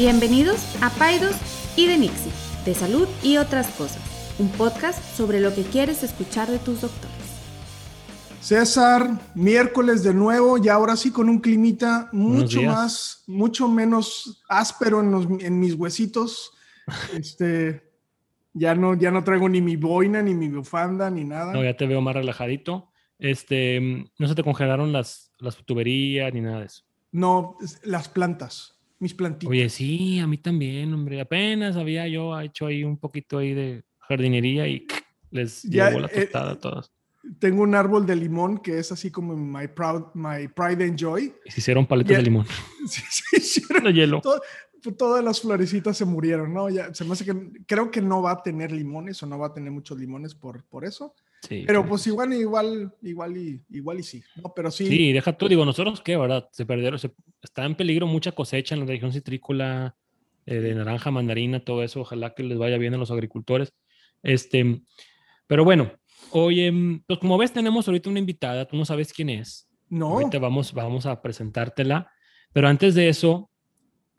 [0.00, 1.36] Bienvenidos a Paidos
[1.76, 2.32] y de Nixie,
[2.64, 4.00] de salud y otras cosas,
[4.38, 7.14] un podcast sobre lo que quieres escuchar de tus doctores.
[8.40, 15.00] César, miércoles de nuevo y ahora sí con un climita mucho más, mucho menos áspero
[15.02, 16.54] en, mis huesitos.
[17.14, 17.82] Este,
[18.54, 21.52] ya no, ya no traigo ni mi boina, ni mi bufanda, ni nada.
[21.52, 22.88] No, ya te veo más relajadito.
[23.18, 26.84] Este, no se te congelaron las, las tuberías ni nada de eso.
[27.12, 29.50] No, las plantas, mis plantitas.
[29.50, 31.20] Oye, sí, a mí también, hombre.
[31.20, 34.86] Apenas había yo hecho ahí un poquito ahí de jardinería y
[35.30, 36.92] les llevo la eh, tostada a todos.
[37.38, 41.34] Tengo un árbol de limón que es así como my, proud, my pride and joy.
[41.44, 42.46] Y se hicieron paletas de limón.
[42.86, 43.84] Sí, se hicieron.
[43.84, 44.22] De hielo.
[44.96, 46.70] todas las florecitas se murieron, ¿no?
[46.70, 49.48] Ya, se me hace que creo que no va a tener limones o no va
[49.48, 51.14] a tener muchos limones por, por eso.
[51.40, 54.52] Sí, pero pues igual, igual, igual y, igual y sí, ¿no?
[54.54, 54.86] Pero sí.
[54.86, 56.48] Sí, deja tú, digo, nosotros qué, ¿verdad?
[56.52, 59.96] Se perdieron, se, está en peligro mucha cosecha en la región citrícola,
[60.44, 62.00] eh, de naranja, mandarina, todo eso.
[62.00, 63.72] Ojalá que les vaya bien a los agricultores.
[64.22, 64.82] Este,
[65.46, 65.92] pero bueno,
[66.32, 66.72] Oye,
[67.06, 69.68] pues como ves, tenemos ahorita una invitada, tú no sabes quién es.
[69.88, 70.10] No.
[70.10, 72.10] Ahorita vamos, vamos a presentártela,
[72.52, 73.49] pero antes de eso,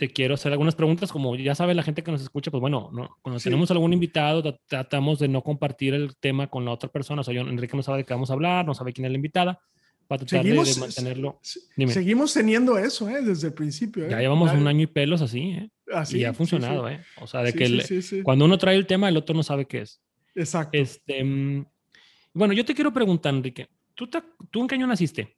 [0.01, 2.89] te quiero hacer algunas preguntas, como ya sabe la gente que nos escucha, pues bueno,
[2.91, 3.19] ¿no?
[3.21, 7.23] cuando tenemos algún invitado, tratamos de no compartir el tema con la otra persona, o
[7.23, 9.17] sea, yo, Enrique no sabe de qué vamos a hablar, no sabe quién es la
[9.17, 9.59] invitada,
[10.07, 11.39] para tratar seguimos, de, mantenerlo.
[11.43, 13.21] Seguimos teniendo eso, ¿eh?
[13.21, 14.07] Desde el principio.
[14.07, 14.09] ¿eh?
[14.09, 15.69] Ya llevamos un año y pelos así, ¿eh?
[15.93, 17.05] Así, y ha funcionado, ¿eh?
[17.17, 20.01] O sea, de que cuando uno trae el tema, el otro no sabe qué es.
[20.33, 20.75] Exacto.
[20.75, 21.63] Este, mm,
[22.33, 24.09] bueno, yo te quiero preguntar, Enrique, ¿tú,
[24.49, 25.37] ¿tú en qué año naciste?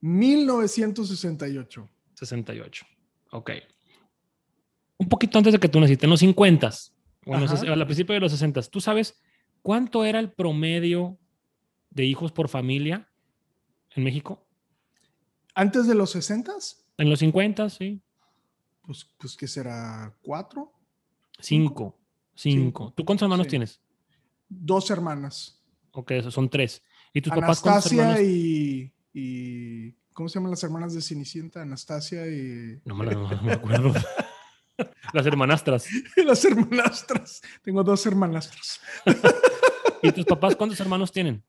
[0.00, 1.88] 1968.
[2.14, 2.86] 68,
[3.32, 3.50] ok.
[5.00, 6.70] Un poquito antes de que tú naciste, en los 50,
[7.24, 9.18] bueno, al principio de los 60, ¿tú sabes
[9.62, 11.18] cuánto era el promedio
[11.88, 13.08] de hijos por familia
[13.96, 14.46] en México?
[15.54, 16.52] ¿Antes de los 60?
[16.98, 18.02] En los 50, sí.
[18.82, 20.14] Pues, pues ¿qué será?
[20.20, 20.70] ¿Cuatro?
[21.38, 21.98] Cinco.
[22.34, 22.92] Cinco.
[22.94, 23.80] ¿Tú cuántos hermanos tienes?
[24.50, 25.64] Dos hermanas.
[25.92, 26.82] Ok, esos son tres.
[27.14, 29.92] ¿Y tus Anastasia papás y, y.
[30.12, 31.62] ¿Cómo se llaman las hermanas de Cenicienta?
[31.62, 32.82] Anastasia y.
[32.84, 33.94] No me, no me acuerdo.
[35.12, 35.86] las hermanastras.
[36.16, 37.42] las hermanastras.
[37.62, 38.80] Tengo dos hermanastras.
[40.02, 41.42] ¿Y tus papás cuántos hermanos tienen?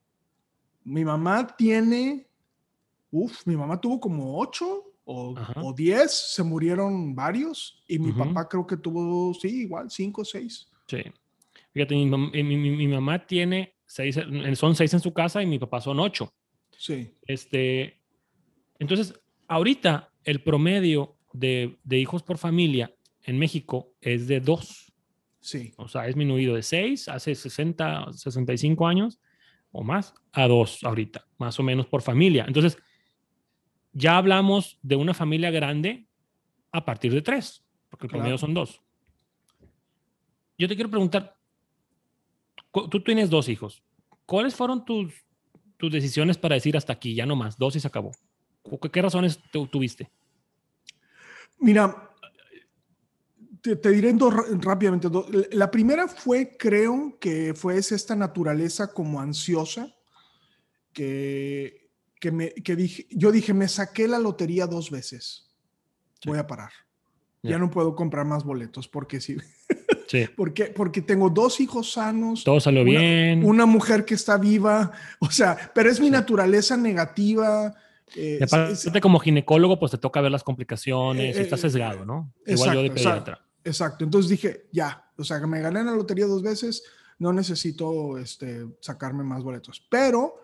[0.84, 2.26] Mi mamá tiene.
[3.10, 6.12] Uf, mi mamá tuvo como ocho o, o diez.
[6.34, 7.82] Se murieron varios.
[7.86, 10.68] Y mi papá creo que tuvo, sí, igual, cinco o seis.
[10.86, 11.02] Sí.
[11.72, 13.74] Fíjate, mi, mi, mi mamá tiene
[14.54, 16.32] son seis en su casa y mi papá son ocho.
[16.76, 17.14] Sí.
[17.26, 18.00] Este,
[18.78, 19.14] entonces,
[19.48, 24.92] ahorita el promedio de, hijos por familia en México es de dos.
[25.40, 25.72] Sí.
[25.76, 29.20] O sea, es disminuido de seis hace 60, 65 años
[29.72, 32.44] o más a dos ahorita, más o menos por familia.
[32.46, 32.78] Entonces,
[33.92, 36.06] ya hablamos de una familia grande
[36.70, 38.80] a partir de tres, porque el promedio son dos.
[40.58, 41.36] Yo te quiero preguntar,
[42.72, 43.82] tú tienes dos hijos.
[44.26, 45.12] ¿Cuáles fueron tus,
[45.76, 48.12] tus decisiones para decir hasta aquí, ya no más, dos y se acabó?
[48.92, 49.40] ¿Qué razones
[49.70, 50.10] tuviste?
[51.58, 52.11] Mira,
[53.62, 55.08] te, diré dos rápidamente.
[55.52, 59.94] La primera fue, creo que fue esta naturaleza como ansiosa
[60.92, 61.88] que,
[62.20, 65.48] que, me, que dije, yo dije, me saqué la lotería dos veces.
[66.26, 66.70] Voy a parar.
[67.44, 69.36] Ya no puedo comprar más boletos porque si,
[70.36, 72.44] porque, porque tengo dos hijos sanos.
[72.44, 73.44] Todo salió bien.
[73.44, 74.92] Una mujer que está viva.
[75.18, 77.74] O sea, pero es mi naturaleza negativa.
[78.14, 82.32] Eh, aparte, como ginecólogo, pues te toca ver las complicaciones y estás eh, sesgado, ¿no?
[82.46, 83.40] Igual yo de pediatra.
[83.64, 86.82] Exacto, Entonces dije, ya, o sea, que me gané la lotería dos veces,
[87.18, 89.86] no necesito este, sacarme más boletos.
[89.88, 90.40] Pero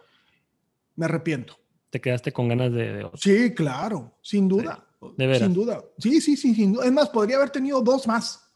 [0.96, 1.58] me arrepiento.
[1.90, 3.10] ¿Te quedaste con ganas de...?
[3.14, 4.86] Sí, claro, sin duda.
[5.16, 5.46] de verdad.
[5.46, 5.84] Sin duda.
[5.98, 6.84] Sí, sí, sí, sin duda.
[6.86, 8.48] Es más, podría haber tenido dos más.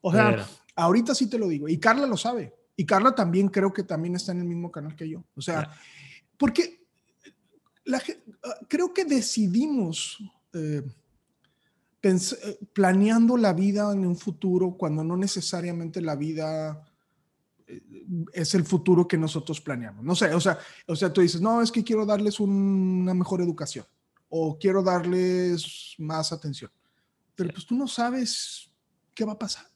[0.00, 0.46] O sea,
[0.76, 1.68] ahorita sí te lo digo.
[1.68, 2.54] Y Carla lo sabe.
[2.76, 5.24] Y Carla también creo que también está en el mismo canal que yo.
[5.34, 5.70] O sea,
[6.36, 6.86] porque
[7.84, 8.02] la,
[8.44, 10.18] ah, creo que decidimos
[10.52, 10.82] eh,
[12.72, 16.84] planeando la vida en un futuro cuando no necesariamente la vida
[17.66, 17.82] eh,
[18.32, 20.04] es el futuro que nosotros planeamos.
[20.04, 23.40] No sé, o sea, o sea, tú dices, no, es que quiero darles una mejor
[23.40, 23.86] educación
[24.28, 26.70] o quiero darles más atención.
[27.34, 28.70] Pero pues tú no sabes
[29.14, 29.66] qué va a pasar.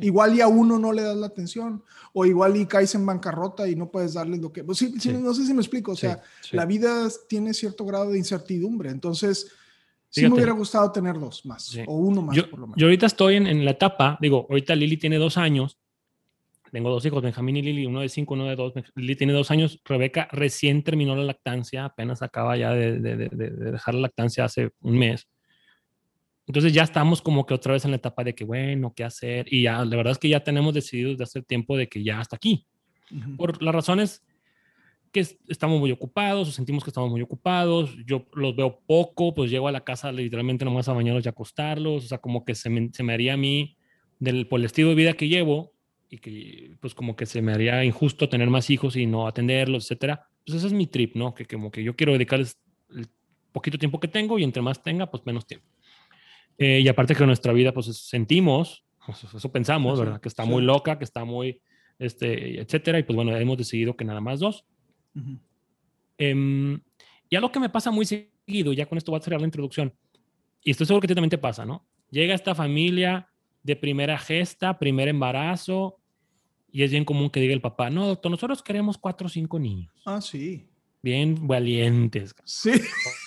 [0.00, 3.68] Igual y a uno no le das la atención, o igual y caes en bancarrota
[3.68, 4.64] y no puedes darle lo que...
[4.64, 6.20] Pues sí, No sé si me explico, o sea,
[6.50, 9.52] la vida tiene cierto grado de incertidumbre, entonces
[10.08, 12.78] sí me hubiera gustado tener dos más, o uno más yo, por lo menos.
[12.78, 15.78] Yo ahorita estoy en, en, la etapa, digo, ahorita Lili tiene dos años,
[16.70, 19.50] tengo dos hijos, Benjamín y Lili, uno de cinco, uno de dos, Lili tiene dos
[19.50, 24.02] años, Rebeca recién terminó la lactancia, apenas acaba ya de, de, de, de dejar la
[24.02, 25.28] lactancia hace un mes.
[26.48, 29.46] Entonces ya estamos como que otra vez en la etapa de que, bueno, ¿qué hacer?
[29.52, 32.20] Y ya, la verdad es que ya tenemos decidido desde hace tiempo de que ya
[32.20, 32.66] hasta aquí.
[33.36, 34.22] Por las razones
[35.12, 37.96] que estamos muy ocupados o sentimos que estamos muy ocupados.
[38.06, 42.04] Yo los veo poco, pues llego a la casa literalmente nomás a bañarlos y acostarlos.
[42.04, 43.76] O sea, como que se me, se me haría a mí,
[44.18, 45.72] del, por el estilo de vida que llevo,
[46.10, 49.84] y que pues como que se me haría injusto tener más hijos y no atenderlos,
[49.84, 50.28] etcétera.
[50.44, 51.34] Pues ese es mi trip, ¿no?
[51.34, 52.58] Que como que yo quiero dedicarles
[52.90, 53.06] el
[53.52, 55.66] poquito tiempo que tengo y entre más tenga, pues menos tiempo.
[56.56, 60.20] Eh, y aparte que nuestra vida, pues sentimos, pues, eso pensamos, ¿verdad?
[60.20, 61.60] Que está muy loca, que está muy,
[61.98, 62.98] este, etcétera.
[62.98, 64.64] Y pues bueno, hemos decidido que nada más dos.
[65.14, 65.38] Uh
[67.30, 69.94] y algo que me pasa muy seguido, ya con esto va a cerrar la introducción,
[70.62, 71.86] y estoy seguro que también te pasa, ¿no?
[72.10, 73.28] Llega esta familia
[73.62, 76.00] de primera gesta, primer embarazo,
[76.70, 79.58] y es bien común que diga el papá, no, doctor, nosotros queremos cuatro o cinco
[79.58, 79.92] niños.
[80.04, 80.66] Ah, sí.
[81.02, 82.34] Bien valientes.
[82.44, 82.72] Sí.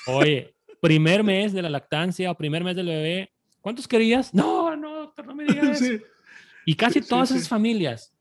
[0.08, 3.32] Oye, primer mes de la lactancia o primer mes del bebé,
[3.62, 4.34] ¿cuántos querías?
[4.34, 6.04] No, no, doctor, no me digas eso.
[6.66, 8.14] Y casi todas esas familias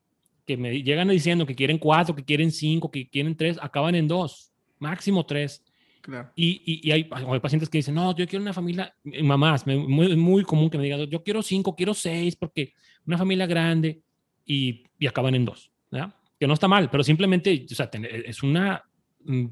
[0.45, 4.07] que me llegan diciendo que quieren cuatro, que quieren cinco, que quieren tres, acaban en
[4.07, 5.63] dos, máximo tres.
[6.01, 6.31] Claro.
[6.35, 7.03] Y, y, hay,
[7.39, 10.83] pacientes que dicen, no, yo quiero una familia, mamás, es muy, muy, común que me
[10.83, 12.73] digan, yo quiero cinco, quiero seis, porque
[13.05, 14.01] una familia grande
[14.45, 16.15] y, y acaban en dos, ¿ya?
[16.39, 18.83] Que no está mal, pero simplemente, o sea, es una,
[19.25, 19.45] mm,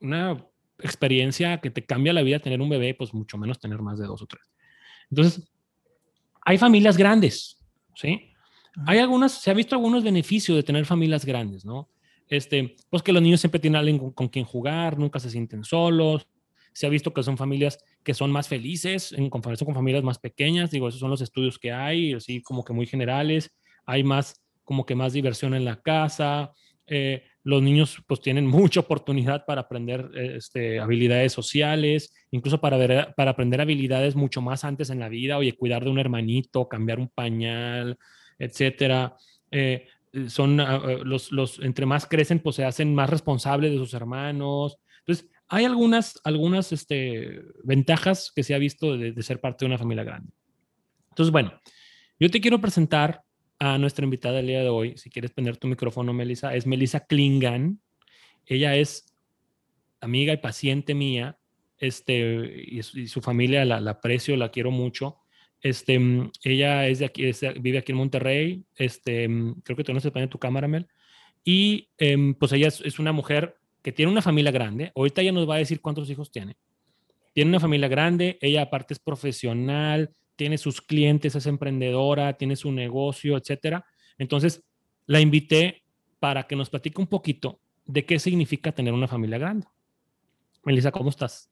[0.00, 0.46] una
[0.78, 4.06] experiencia que te cambia la vida tener un bebé, pues mucho menos tener más de
[4.06, 4.50] dos o tres.
[5.10, 5.46] Entonces,
[6.42, 7.58] hay familias grandes,
[7.94, 8.30] ¿sí?
[8.84, 11.88] Hay algunas, se ha visto algunos beneficios de tener familias grandes, ¿no?
[12.28, 16.26] Este, pues que los niños siempre tienen alguien con, quien jugar, nunca se sienten solos.
[16.72, 20.18] Se ha visto que son familias que son más felices en comparación con familias más
[20.18, 20.70] pequeñas.
[20.70, 23.50] Digo, esos son los estudios que hay, así como que muy generales.
[23.86, 26.52] Hay más, como que más diversión en la casa.
[26.86, 33.14] Eh, los niños pues tienen mucha oportunidad para aprender este, habilidades sociales, incluso para, ver,
[33.16, 36.98] para aprender habilidades mucho más antes en la vida, oye, cuidar de un hermanito, cambiar
[36.98, 37.98] un pañal,
[38.38, 39.16] etcétera.
[39.50, 39.86] Eh,
[40.28, 43.94] son ah, ah, los, los, entre más crecen, pues se hacen más responsables de sus
[43.94, 44.78] hermanos.
[45.00, 49.78] Entonces, hay algunas, algunas este, ventajas que se ha visto de, ser parte de una
[49.78, 50.32] familia grande.
[51.10, 51.52] Entonces, bueno,
[52.18, 53.22] yo te quiero presentar
[53.58, 54.96] a nuestra invitada del día de hoy.
[54.96, 57.80] Si quieres poner tu micrófono, Melissa, es Melissa Klingan.
[58.44, 59.06] Ella es
[60.00, 61.38] amiga y paciente mía,
[61.78, 65.18] este, y, su familia la, la aprecio, la quiero mucho.
[65.60, 67.30] Este, mm, ella es aquí,
[67.60, 68.64] vive aquí en Monterrey.
[68.74, 70.86] Este, mm, creo que tú no se pone tu cámara, Mel.
[71.44, 74.92] Y em, pues ella es, una mujer que tiene una familia grande.
[74.96, 76.56] Ahorita ella nos va a decir cuántos hijos tiene.
[77.32, 78.38] Tiene una familia grande.
[78.40, 83.84] Ella aparte es profesional, tiene sus clientes, es emprendedora, tiene su negocio, etcétera.
[84.18, 84.64] Entonces,
[85.06, 85.84] la invité
[86.18, 89.66] para que nos platique un poquito de qué significa tener una familia grande.
[90.64, 91.48] Melissa, ¿cómo estás?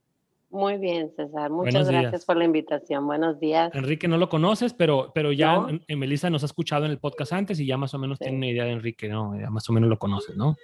[0.55, 1.51] Muy bien, César.
[1.51, 3.09] Muchas gracias por la invitación.
[3.09, 3.75] Buenos días.
[3.75, 7.33] Enrique no lo conoces, pero, pero ya en, Melissa nos ha escuchado en el podcast
[7.33, 9.37] antes y ya más o menos tiene una idea de Enrique, ¿no?
[9.37, 10.55] Ya más o menos lo conoces, ¿no?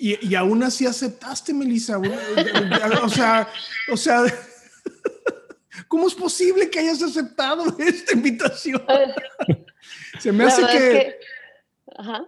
[0.00, 2.00] Y, y aún así aceptaste, Melissa.
[3.04, 3.46] o sea,
[3.92, 4.24] o sea,
[5.86, 8.82] ¿cómo es posible que hayas aceptado esta invitación?
[10.18, 11.14] Se me hace que...
[11.96, 12.26] Ajá.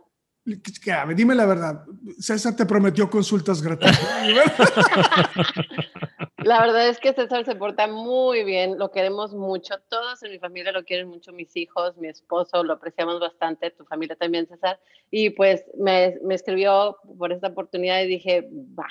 [1.17, 1.85] dime la verdad,
[2.21, 3.99] César te prometió consultas gratuitas.
[6.49, 10.39] La verdad es que César se porta muy bien, lo queremos mucho, todos en mi
[10.39, 14.81] familia lo quieren mucho, mis hijos, mi esposo, lo apreciamos bastante, tu familia también, César,
[15.11, 18.89] y pues me, me escribió por esta oportunidad y dije, va,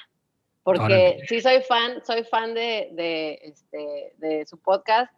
[0.62, 5.12] porque sí soy fan, soy fan de, de, este, de su podcast,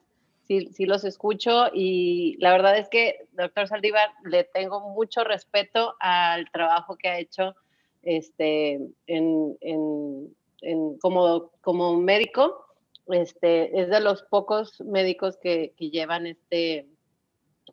[0.47, 5.93] sí, sí los escucho y la verdad es que, doctor Saldívar, le tengo mucho respeto
[5.99, 7.53] al trabajo que ha hecho
[8.01, 10.33] este, en, en
[11.01, 12.65] como, como médico,
[13.07, 16.87] este, es de los pocos médicos que, que llevan este,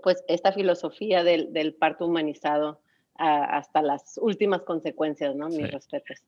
[0.03, 2.81] pues, esta filosofía del, del parto humanizado
[3.19, 5.49] hasta las últimas consecuencias, ¿no?
[5.49, 6.19] Mis respetos.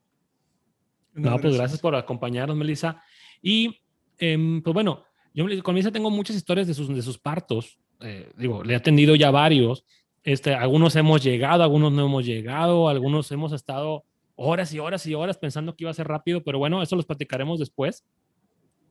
[1.12, 3.02] No, pues gracias por acompañarnos, Melissa.
[3.42, 3.80] Y,
[4.18, 7.78] em, pues bueno, yo con Melissa tengo muchas historias de sus, de sus partos.
[8.00, 9.84] Eh, digo, le he atendido ya varios.
[10.22, 14.04] Este, algunos hemos llegado, algunos no hemos llegado, algunos hemos estado
[14.38, 17.04] horas y horas y horas pensando que iba a ser rápido, pero bueno, eso los
[17.04, 18.06] platicaremos después.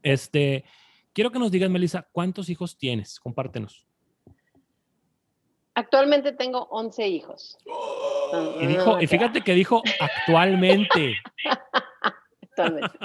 [0.04, 0.66] Este,
[1.14, 3.20] quiero que nos digas, Melissa, ¿cuántos hijos tienes?
[3.20, 3.88] Compártenos.
[5.74, 7.58] Actualmente tengo 11 hijos.
[8.60, 11.16] Y, dijo, y fíjate que dijo actualmente.
[12.42, 12.98] actualmente.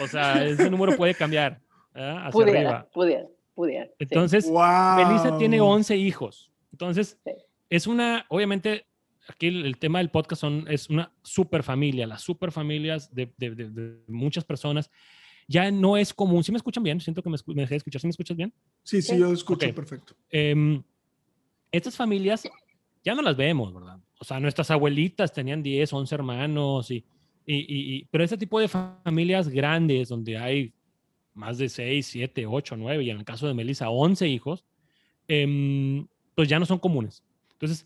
[0.00, 1.60] o sea, ese número puede cambiar.
[1.92, 2.88] Hacia pudiera, arriba.
[2.92, 3.90] pudiera, pudiera.
[3.98, 6.52] Entonces, Melissa tiene 11 hijos.
[6.70, 7.18] Entonces,
[7.68, 8.86] es una, obviamente,
[9.28, 13.98] aquí el, tema del podcast son, es una super familia, las super familias de, de,
[14.08, 14.90] muchas personas.
[15.48, 16.44] ya no es común.
[16.44, 17.00] ¿Sí me escuchan bien?
[17.00, 18.00] Siento que me, me dejé de escuchar.
[18.00, 18.52] ¿Sí me escuchas bien?
[18.82, 20.14] Sí, sí, yo escucho perfecto.
[20.30, 20.82] Em,
[21.70, 22.48] estas familias
[23.04, 23.98] ya no las vemos, ¿verdad?
[24.18, 27.04] O sea, nuestras abuelitas tenían 10, 11 hermanos, y,
[27.44, 30.72] y, y, pero ese tipo de familias grandes donde hay
[31.34, 34.64] más de 6, 7, 8, 9, y en el caso de Melissa, 11 hijos,
[35.26, 37.24] em, pues ya no son comunes.
[37.52, 37.84] Entonces,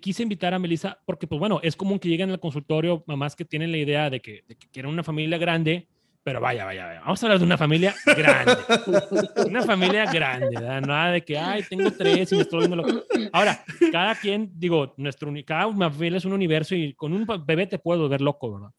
[0.00, 3.44] quise invitar a Melissa porque, pues bueno, es común que lleguen al consultorio mamás que
[3.44, 5.88] tienen la idea de que, de que quieren una familia grande,
[6.22, 7.00] pero vaya, vaya, vaya.
[7.00, 8.56] Vamos a hablar de una familia grande.
[9.46, 10.80] una familia grande, ¿verdad?
[10.80, 13.04] Nada de que, ay, tengo tres y me estoy viendo lo...
[13.32, 17.78] Ahora, cada quien, digo, nuestro, cada familia es un universo y con un bebé te
[17.78, 18.70] puedo ver loco, ¿verdad?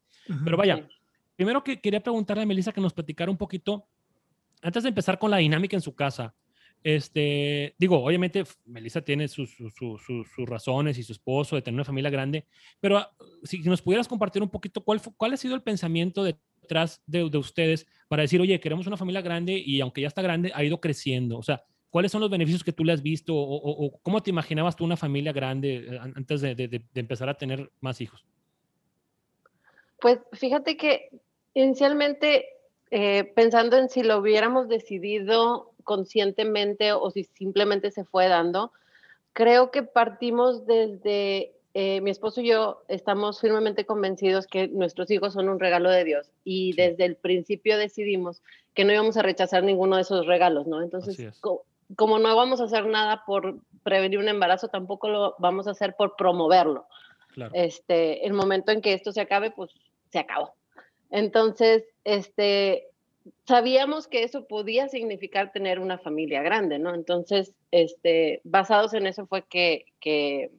[0.46, 0.88] Pero vaya,
[1.36, 3.88] primero que quería preguntarle a Melissa que nos platicara un poquito,
[4.62, 6.34] antes de empezar con la dinámica en su casa,
[6.84, 11.86] este, digo, obviamente Melissa tiene sus, sus, sus, razones y su esposo de tener una
[11.86, 12.46] familia grande,
[12.80, 13.12] pero ah,
[13.44, 17.24] si nos pudieras compartir un poquito cuál, cuál ha sido el pensamiento de detrás de,
[17.38, 20.80] ustedes para decir, oye, queremos una familia grande y aunque ya está grande, ha ido
[20.80, 21.38] creciendo?
[21.38, 24.76] O sea, ¿cuáles son los beneficios que tú le has visto o, cómo te imaginabas
[24.76, 28.26] tú una familia grande eh, antes de, empezar a tener más hijos?
[30.00, 31.10] Pues fíjate que
[31.54, 32.46] inicialmente,
[32.92, 38.72] eh, pensando en si lo hubiéramos decidido conscientemente o si simplemente se fue dando,
[39.34, 45.34] creo que partimos desde eh, mi esposo y yo estamos firmemente convencidos que nuestros hijos
[45.34, 48.44] son un regalo de Dios y desde el principio decidimos
[48.76, 50.82] que no íbamos a rechazar ninguno de esos regalos, ¿no?
[50.82, 51.18] Entonces,
[51.96, 55.96] como no vamos a hacer nada por prevenir un embarazo, tampoco lo vamos a hacer
[55.96, 56.88] por promoverlo.
[57.54, 59.72] Este, el momento en que esto se acabe, pues
[60.12, 60.54] se acabó.
[61.10, 62.88] Entonces, este,
[63.46, 66.94] sabíamos que eso podía significar tener una familia grande, ¿no?
[66.94, 70.52] Entonces, este, basados en eso fue que, que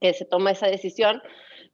[0.00, 1.22] se toma esa decisión.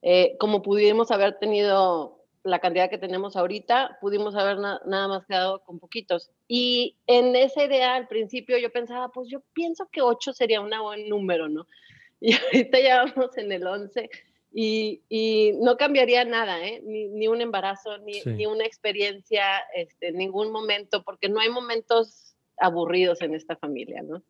[0.03, 5.63] Eh, como pudimos haber tenido la cantidad que tenemos ahorita, pudimos haber nada más quedado
[5.63, 6.31] con poquitos.
[6.49, 10.71] Y en esa idea, al principio yo pensaba, pues yo pienso que 8 sería un
[10.71, 11.67] buen número, ¿no?
[12.25, 14.09] Y ahorita ya vamos en el 11
[14.55, 16.83] y, y no cambiaría nada, ¿eh?
[16.85, 19.45] Ni, ni un embarazo, ni, ni, una experiencia,
[19.75, 24.23] este, ningún momento, porque no hay momentos aburridos en esta familia, ¿no?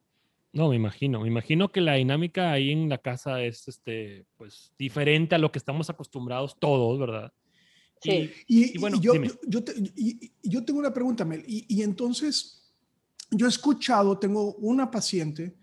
[0.53, 1.21] No, me imagino.
[1.21, 5.51] Me imagino que la dinámica ahí en la casa es este, pues, diferente a lo
[5.51, 7.33] que estamos acostumbrados todos, ¿verdad?
[8.01, 8.31] Sí.
[8.47, 9.15] Y, bueno, yo,
[9.47, 9.61] yo,
[10.43, 11.45] yo, tengo una pregunta, Mel.
[11.47, 12.75] Y, entonces,
[13.31, 15.55] yo he escuchado, tengo una paciente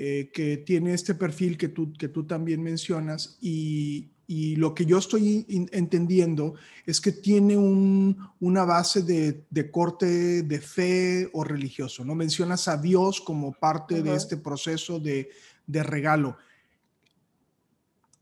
[0.00, 4.84] eh, que tiene este perfil que tú, que tú también mencionas y, y lo que
[4.84, 12.14] yo estoy entendiendo es que tiene una base de, corte de fe o religioso, ¿no?
[12.14, 15.30] Mencionas a Dios como parte de este proceso de,
[15.66, 16.36] regalo.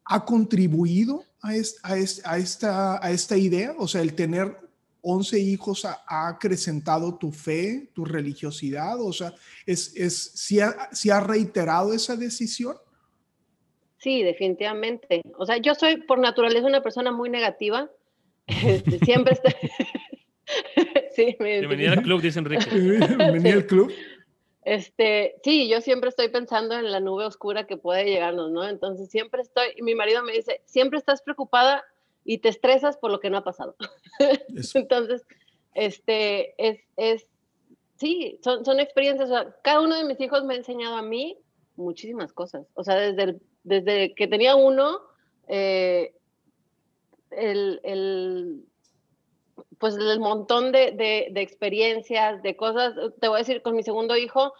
[0.04, 1.50] ¿Ha contribuido a,
[1.83, 3.75] a, esta, a esta idea?
[3.76, 4.65] O sea, el tener
[5.09, 9.01] 11 hijos ha, acrecentado tu fe, tu religiosidad?
[9.01, 9.33] O sea,
[9.65, 12.77] ¿es, es, si, ha, si ha reiterado esa decisión?
[13.99, 15.23] Sí, definitivamente.
[15.39, 17.91] O sea, yo soy por naturaleza una persona muy negativa.
[18.65, 19.53] Este, siempre estoy...
[21.17, 22.71] sí, Bienvenida al club, dice Enrique.
[22.71, 23.93] Bienvenida al club.
[24.65, 28.69] Este, sí, yo siempre estoy pensando en la nube oscura que puede llegarnos, ¿no?
[28.69, 31.85] Entonces siempre estoy, y mi marido me dice, siempre estás preocupada
[32.26, 33.76] y te estresas por lo que no ha pasado.
[34.75, 35.23] Entonces,
[35.75, 37.26] este, es, es,
[37.97, 41.02] sí, son, son experiencias, o sea, cada uno de mis hijos me ha enseñado a
[41.02, 41.38] mí
[41.76, 45.00] muchísimas cosas, o sea, desde el desde que tenía uno,
[45.49, 46.14] eh,
[47.33, 48.64] el,
[49.78, 54.52] pues el montón de, experiencias, de cosas, te voy a decir, con mi segundo hijo,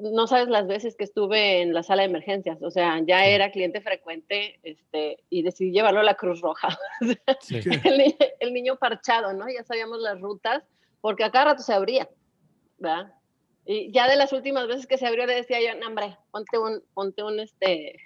[0.00, 3.50] no sabes las veces que estuve en la sala de emergencias, o sea, ya era
[3.50, 6.78] cliente frecuente este, y decidí llevarlo a la Cruz Roja.
[8.40, 9.46] el, niño parchado, ¿no?
[9.48, 10.62] Ya sabíamos las rutas,
[11.00, 12.08] porque a cada rato se abría,
[12.78, 13.12] ¿verdad?
[13.64, 16.58] Y ya de las últimas veces que se abrió le decía yo, no, hombre, ponte
[16.58, 17.96] un, ponte un, este...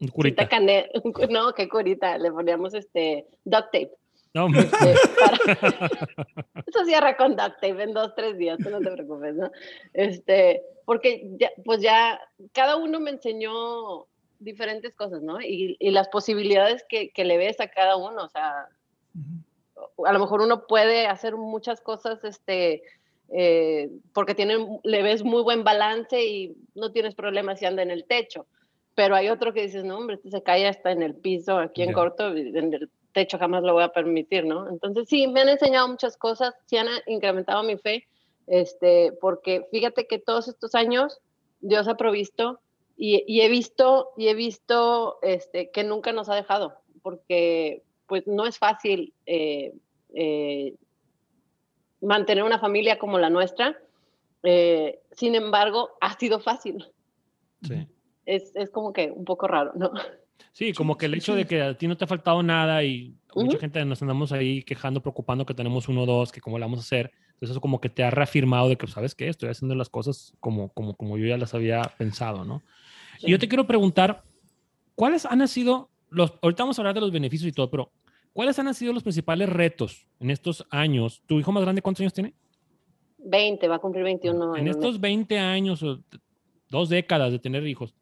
[0.00, 0.48] Un curita.
[1.30, 3.92] no, qué curita, le poníamos este duct tape.
[4.34, 4.94] No, este,
[6.66, 9.50] Eso cierra con duct tape en dos, tres días, tú no te preocupes, ¿no?
[9.92, 12.18] Este, porque ya, pues ya
[12.52, 14.06] cada uno me enseñó
[14.38, 15.40] diferentes cosas, ¿no?
[15.40, 18.68] Y, y las posibilidades que, que, le ves a cada uno, o sea,
[20.04, 22.82] a lo mejor uno puede hacer muchas cosas, este,
[23.28, 27.90] eh, porque tienen, le ves muy buen balance y no tienes problemas si anda en
[27.90, 28.46] el techo.
[28.94, 31.82] Pero hay otro que dices, no, hombre, este se cae hasta en el piso, aquí
[31.82, 34.68] en corto, en el techo jamás lo voy a permitir, ¿no?
[34.68, 38.06] Entonces, sí, me han enseñado muchas cosas, sí han incrementado mi fe,
[38.46, 41.20] este, porque fíjate que todos estos años
[41.60, 42.60] Dios ha provisto
[42.96, 48.46] y, he visto, y he visto este, que nunca nos ha dejado, porque pues no
[48.46, 49.74] es fácil eh,
[50.14, 50.74] eh,
[52.00, 53.78] mantener una familia como la nuestra.
[54.42, 56.92] Eh, sin embargo, ha sido fácil.
[57.62, 57.86] Sí.
[58.26, 59.92] Es, es, como que un poco raro, ¿no?
[60.52, 63.14] Sí, como que el hecho de que a ti no te ha faltado nada y
[63.34, 66.64] mucha gente nos andamos ahí quejando, preocupando que tenemos uno o dos, que cómo lo
[66.64, 67.12] vamos a hacer.
[67.34, 69.28] Entonces eso como que te ha reafirmado de que, ¿sabes qué?
[69.28, 72.62] Estoy haciendo las cosas como, como, como yo ya las había pensado, ¿no?
[73.20, 74.22] Y yo te quiero preguntar,
[74.94, 77.90] ¿cuáles han sido los, ahorita vamos a hablar de los beneficios y todo, pero
[78.32, 81.22] ¿cuáles han sido los principales retos en estos años?
[81.26, 82.34] ¿Tu hijo más grande cuántos años tiene?
[83.18, 84.58] 20, va a cumplir 21 años.
[84.58, 86.00] En estos 20 años o
[86.68, 87.94] dos décadas de tener hijos,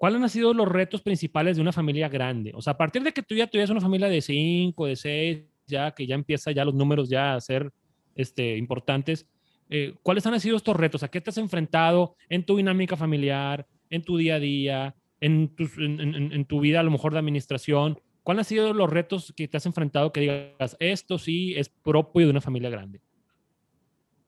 [0.00, 2.52] ¿cuáles han sido los retos principales de una familia grande?
[2.54, 5.44] O sea, a partir de que tú ya tuvieras una familia de 5, de 6,
[5.66, 7.70] ya que ya empieza ya los números ya a ser
[8.14, 9.26] este, importantes,
[9.68, 11.02] eh, ¿cuáles han sido estos retos?
[11.02, 15.54] ¿A qué te has enfrentado en tu dinámica familiar, en tu día a día, en
[15.54, 18.00] tu, en, tu vida a lo mejor de administración?
[18.22, 22.24] ¿Cuáles han sido los retos que te has enfrentado que digas, esto sí es propio
[22.24, 23.02] de una familia grande?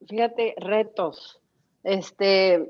[0.07, 1.41] Fíjate, retos.
[1.83, 2.63] Este,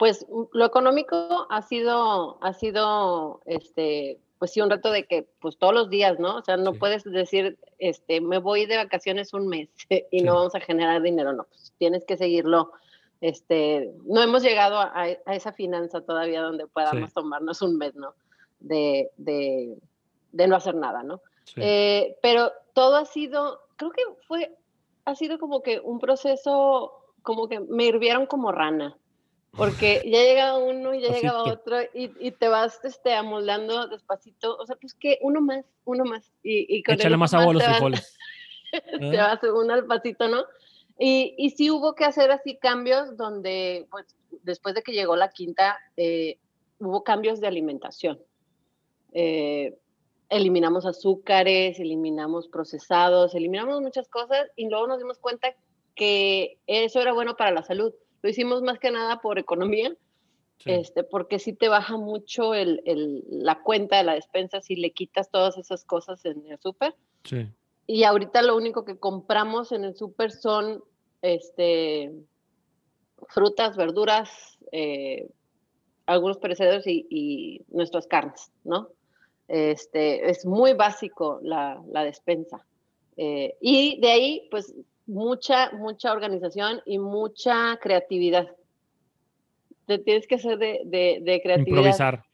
[0.00, 5.58] pues lo económico ha sido, ha sido, este, pues sí, un reto de que, pues
[5.58, 6.38] todos los días, ¿no?
[6.38, 9.68] O sea, no puedes decir, este, me voy de vacaciones un mes
[10.10, 12.72] y no vamos a generar dinero, no, pues tienes que seguirlo.
[13.20, 18.14] Este, no hemos llegado a, esa finanza todavía donde podamos tomarnos un mes, ¿no?
[18.58, 19.76] De, de,
[20.32, 21.20] de no hacer nada, ¿no?
[21.56, 24.56] Eh, pero todo ha sido, creo que fue,
[25.04, 28.96] ha sido como que un proceso, como que me hirvieron como rana
[29.56, 34.56] porque ya llega uno y ya llega otro y, y, te vas este, amoldando despacito,
[34.56, 36.30] o sea, pues que uno más, uno más.
[36.42, 38.18] Y, y con Échale más agua a los frijoles.
[38.70, 40.44] te vas uno al pasito, ¿no?
[40.98, 45.30] Y, y sí hubo que hacer así cambios donde, pues, después de que llegó la
[45.30, 46.38] quinta, eh,
[46.78, 48.20] hubo cambios de alimentación.
[49.12, 49.78] Eh,
[50.28, 55.54] eliminamos azúcares, eliminamos procesados, eliminamos muchas cosas y luego nos dimos cuenta
[55.96, 59.94] que eso era bueno para la salud lo hicimos más que nada por economía,
[60.66, 64.92] este, porque sí te baja mucho el, el, la cuenta de la despensa si le
[64.92, 66.94] quitas todas esas cosas en el súper.
[67.24, 67.48] Sí.
[67.86, 70.84] Y ahorita lo único que compramos en el súper son
[71.22, 72.12] este,
[73.28, 75.28] frutas, verduras, eh,
[76.06, 78.88] algunos perecederos y, y, nuestras carnes, ¿no?
[79.48, 82.64] Este, es muy básico la, la despensa.
[83.16, 84.74] Eh, y de ahí, pues
[85.10, 88.48] mucha, mucha organización y mucha creatividad.
[89.86, 91.78] Te tienes que hacer de, de, creatividad.
[91.78, 92.24] Improvisar.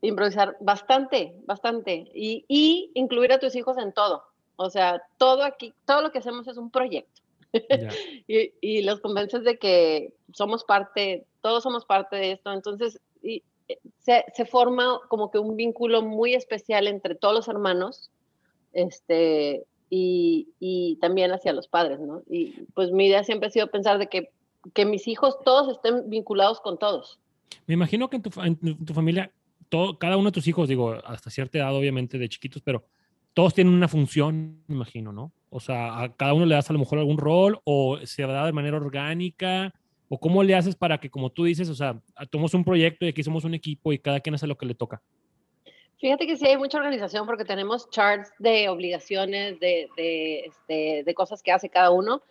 [0.00, 2.10] Improvisar bastante, bastante.
[2.14, 4.24] Y, y, incluir a tus hijos en todo.
[4.56, 7.20] O sea, todo aquí, todo lo que hacemos es un proyecto.
[8.26, 12.50] y, y, los convences de que somos parte, todos somos parte de esto.
[12.52, 17.48] Entonces, y, eh, se, se, forma como que un vínculo muy especial entre todos los
[17.48, 18.10] hermanos.
[18.72, 22.22] Este, y, también hacia los padres, ¿no?
[22.30, 24.30] Y pues mi idea siempre ha sido pensar de que,
[24.72, 27.18] que mis hijos todos estén vinculados con todos.
[27.66, 29.30] Me imagino que en tu, en tu familia,
[29.68, 32.84] todo, cada uno de tus hijos, digo, hasta cierta edad obviamente de chiquitos, pero
[33.34, 35.32] todos tienen una función, me imagino, ¿no?
[35.50, 38.46] O sea, a cada uno le das a lo mejor algún rol o se da
[38.46, 39.74] de manera orgánica
[40.08, 42.00] o cómo le haces para que, como tú dices, o sea,
[42.30, 44.74] tomamos un proyecto y aquí somos un equipo y cada quien hace lo que le
[44.74, 45.02] toca.
[46.02, 51.14] Fíjate que sí hay mucha organización porque tenemos charts de obligaciones, de, de, este, de
[51.14, 52.24] cosas que hace cada uno.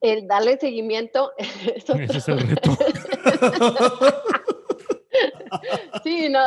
[0.00, 1.32] El darle seguimiento.
[1.36, 2.70] Ese es el reto.
[6.04, 6.44] sí, no.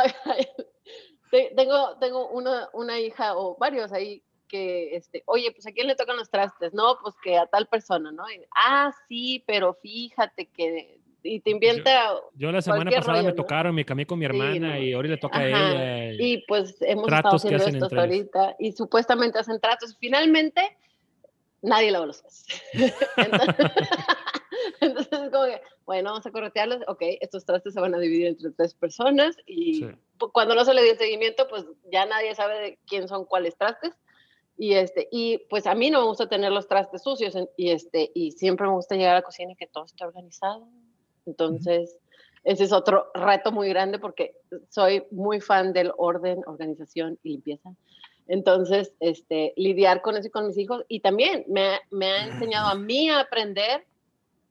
[1.56, 5.94] tengo tengo una, una hija o varios ahí que, este, oye, pues a quién le
[5.94, 8.24] tocan los trastes, no, pues que a tal persona, ¿no?
[8.56, 12.14] ah, sí, pero fíjate que y te inventa.
[12.34, 15.38] Yo, la semana pasada me tocaron, me cambié con mi hermana y ahora le toca
[15.38, 16.12] a ella.
[16.12, 19.96] Y, pues hemos estado haciendo esto ahorita y supuestamente hacen tratos.
[19.98, 20.76] Finalmente,
[21.62, 22.22] nadie lava los
[24.80, 26.80] entonces, es como que, bueno, vamos a corretearlos.
[26.88, 29.86] Ok, estos trastes se van a dividir entre tres personas y
[30.32, 33.94] cuando no se le dio seguimiento, pues ya nadie sabe de quién son cuáles trastes.
[34.56, 38.10] Y, este, y pues a mí no me gusta tener los trastes sucios y, este,
[38.14, 40.68] y siempre me gusta llegar a la cocina y que todo esté organizado
[41.26, 41.98] entonces,
[42.44, 44.34] ese es otro reto muy grande porque
[44.68, 47.74] soy muy fan del orden, organización y limpieza.
[48.28, 50.84] Entonces, este, lidiar con eso y con mis hijos.
[50.88, 53.84] Y también me, me ha enseñado a mí a aprender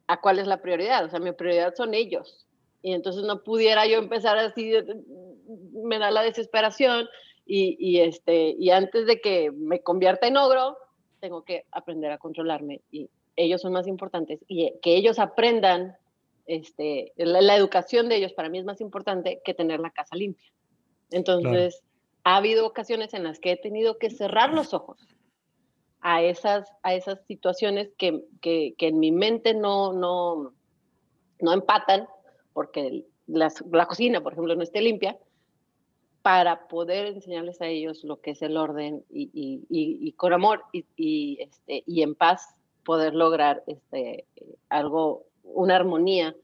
[0.08, 1.06] a cuál es la prioridad.
[1.06, 2.46] O sea, mi prioridad son ellos.
[2.82, 4.74] Y entonces no pudiera yo empezar así,
[5.74, 7.08] me da la desesperación.
[7.46, 10.78] Y, y, este, y antes de que me convierta en ogro,
[11.20, 12.82] tengo que aprender a controlarme.
[12.92, 14.42] Y ellos son más importantes.
[14.48, 15.96] Y que ellos aprendan
[16.50, 20.52] este, la, educación de ellos para mí es más importante que tener la casa limpia.
[21.12, 21.82] Entonces,
[22.24, 25.00] ha habido ocasiones en las que he tenido que cerrar los ojos
[26.02, 30.54] a esas, a esas situaciones que, que, que en mi mente no, no,
[31.40, 32.08] no empatan,
[32.54, 35.18] porque la cocina, por ejemplo, no esté limpia,
[36.22, 40.64] para poder enseñarles a ellos lo que es el orden y, y, y, con amor
[40.74, 44.26] y, este, y en paz poder lograr este,
[44.68, 46.36] algo, una armonía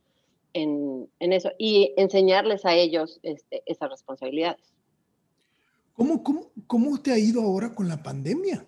[0.53, 4.61] en, en eso y enseñarles a ellos este, esas responsabilidades.
[5.93, 8.65] ¿Cómo, cómo, ¿Cómo te ha ido ahora con la pandemia?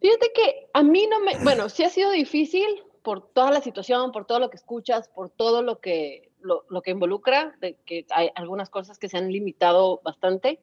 [0.00, 2.66] Fíjate que a mí no me, bueno, sí ha sido difícil
[3.02, 6.82] por toda la situación, por todo lo que escuchas, por todo lo que, lo, lo,
[6.82, 10.60] que involucra, de que hay algunas cosas que se han limitado bastante,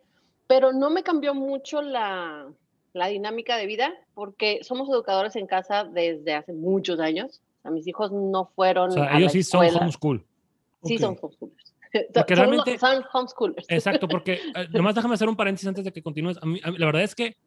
[0.47, 2.47] pero no me cambió mucho la,
[2.93, 7.41] la dinámica de vida porque somos educadores en casa desde hace muchos años.
[7.65, 8.89] O mis hijos no fueron.
[8.89, 10.25] O sea, ellos sí son homeschool.
[10.83, 11.75] Sí, son homeschoolers.
[12.13, 13.65] Porque son, realmente, son homeschoolers.
[13.69, 16.37] Exacto, porque eh, nomás déjame hacer un paréntesis antes de que continúes.
[16.41, 17.37] A mí, la verdad es que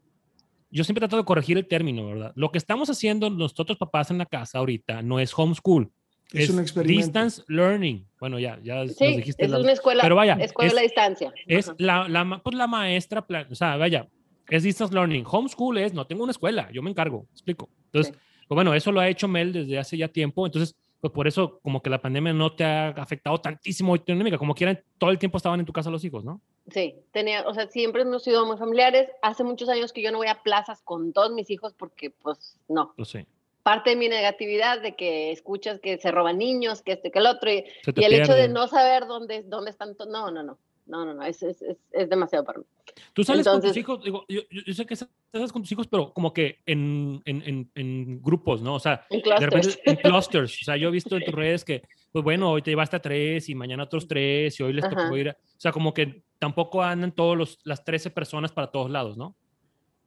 [0.70, 2.32] yo siempre trato de corregir el término, ¿verdad?
[2.34, 5.90] Lo que estamos haciendo nosotros papás en la casa ahorita no es homeschool.
[6.32, 7.06] Es, es un experimento.
[7.06, 8.06] Distance learning.
[8.20, 9.44] Bueno, ya, ya sí, nos dijiste.
[9.44, 11.32] Es la, una escuela, pero vaya, escuela es, a distancia.
[11.46, 14.08] Es la, la, pues la maestra, o sea, vaya,
[14.48, 15.24] es distance learning.
[15.26, 17.70] Homeschool es, no tengo una escuela, yo me encargo, explico.
[17.86, 18.20] Entonces, sí.
[18.48, 20.46] Pues bueno, eso lo ha hecho Mel desde hace ya tiempo.
[20.46, 24.38] Entonces, pues por eso como que la pandemia no te ha afectado tantísimo tu dinámica,
[24.38, 26.40] como quieran, todo el tiempo estaban en tu casa los hijos, ¿no?
[26.70, 29.08] Sí, tenía, o sea, siempre hemos sido muy familiares.
[29.22, 32.58] Hace muchos años que yo no voy a plazas con todos mis hijos porque, pues,
[32.68, 32.94] no.
[32.96, 33.26] Pues sí.
[33.62, 37.26] Parte de mi negatividad de que escuchas que se roban niños, que este, que el
[37.26, 37.64] otro, y,
[37.96, 40.58] y el hecho de no saber dónde, dónde están, no, no, no.
[40.88, 42.64] No, no, no, es, es, es, es demasiado para mí.
[43.12, 45.86] Tú sales Entonces, con tus hijos, digo, yo, yo, sé que sales con tus hijos,
[45.86, 48.74] pero como que en, en, en, en grupos, ¿no?
[48.74, 49.40] O sea, en clusters.
[49.40, 50.62] de repente en clusters.
[50.62, 53.02] O sea, yo he visto en tus redes que, pues bueno, hoy te llevaste a
[53.02, 56.24] tres y mañana otros tres y hoy les tocó ir a, O sea, como que
[56.38, 59.36] tampoco andan todos los, las 13 personas para todos lados, ¿no?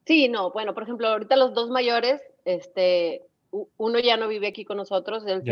[0.05, 4.63] Sí, no, bueno, por ejemplo, ahorita los dos mayores, este, uno ya no vive aquí
[4.63, 5.43] con nosotros, él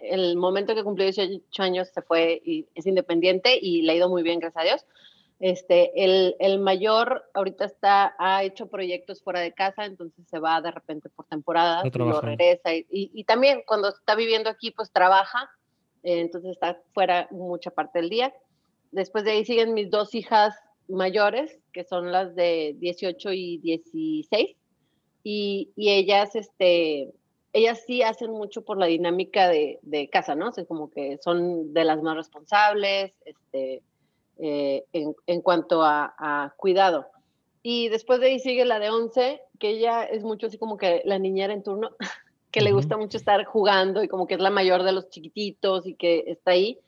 [0.00, 4.08] el momento que cumplió 18 años se fue y es independiente y le ha ido
[4.08, 4.86] muy bien, gracias a Dios.
[5.40, 10.60] Este, el, el, mayor ahorita está, ha hecho proyectos fuera de casa, entonces se va
[10.60, 14.92] de repente por temporada, lo regresa y, y, y, también cuando está viviendo aquí pues
[14.92, 15.50] trabaja,
[16.02, 18.32] eh, entonces está fuera mucha parte del día.
[18.92, 20.54] Después de ahí siguen mis dos hijas
[20.88, 24.56] mayores, que son las de 18 y 16,
[25.24, 27.12] y, y ellas, este,
[27.54, 30.48] ellas sí hacen mucho por la dinámica de, de casa, ¿no?
[30.48, 33.80] O sea, como que son de las más responsables, este,
[34.38, 37.06] eh, en, en, cuanto a, a, cuidado.
[37.62, 41.02] Y después de ahí sigue la de 11, que ella es mucho así como que
[41.04, 41.90] la niñera en turno,
[42.50, 42.66] que uh -huh.
[42.66, 45.94] le gusta mucho estar jugando y como que es la mayor de los chiquititos y
[45.94, 46.80] que está ahí.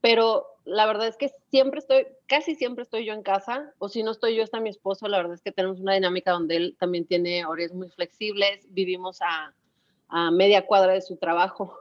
[0.00, 4.04] Pero la verdad es que siempre estoy, casi siempre estoy yo en casa, o si
[4.04, 5.08] no estoy yo, está mi esposo.
[5.08, 9.20] La verdad es que tenemos una dinámica donde él también tiene horarios muy flexibles, vivimos
[9.20, 9.52] a,
[10.12, 11.74] a media cuadra de su trabajo.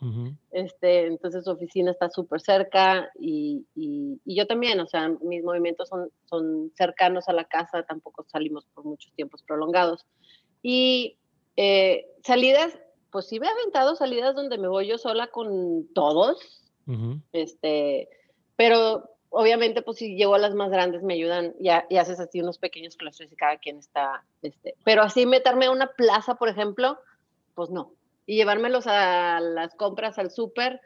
[0.00, 0.36] Uh -huh.
[0.50, 5.44] este, entonces su oficina está súper cerca y, y, y, yo también, o sea, mis
[5.44, 10.06] movimientos son, son cercanos a la casa, tampoco salimos por muchos tiempos prolongados.
[10.62, 11.18] Y
[11.56, 12.72] eh, salidas,
[13.10, 17.22] pues sí me he aventado salidas donde me voy yo sola con todos, uh -huh.
[17.32, 18.08] este,
[18.56, 22.40] pero obviamente pues si llevo a las más grandes me ayudan y, y haces así
[22.40, 26.48] unos pequeños clusters y cada quien está, este, pero así meterme a una plaza, por
[26.48, 26.98] ejemplo,
[27.54, 27.92] pues no.
[28.26, 30.80] Y llevármelos a las compras al súper,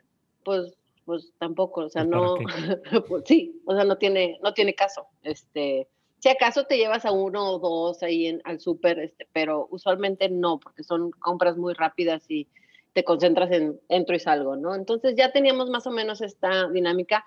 [0.45, 2.37] pues, pues tampoco, o sea, no,
[3.09, 5.07] pues, sí, o sea, no tiene, no tiene caso.
[5.23, 9.69] Este, si acaso te llevas a uno o dos ahí en, al súper, este, pero
[9.71, 12.49] usualmente no, porque son compras muy rápidas y
[12.93, 14.75] te concentras en entro y salgo, ¿no?
[14.75, 17.25] Entonces ya teníamos más o menos esta dinámica.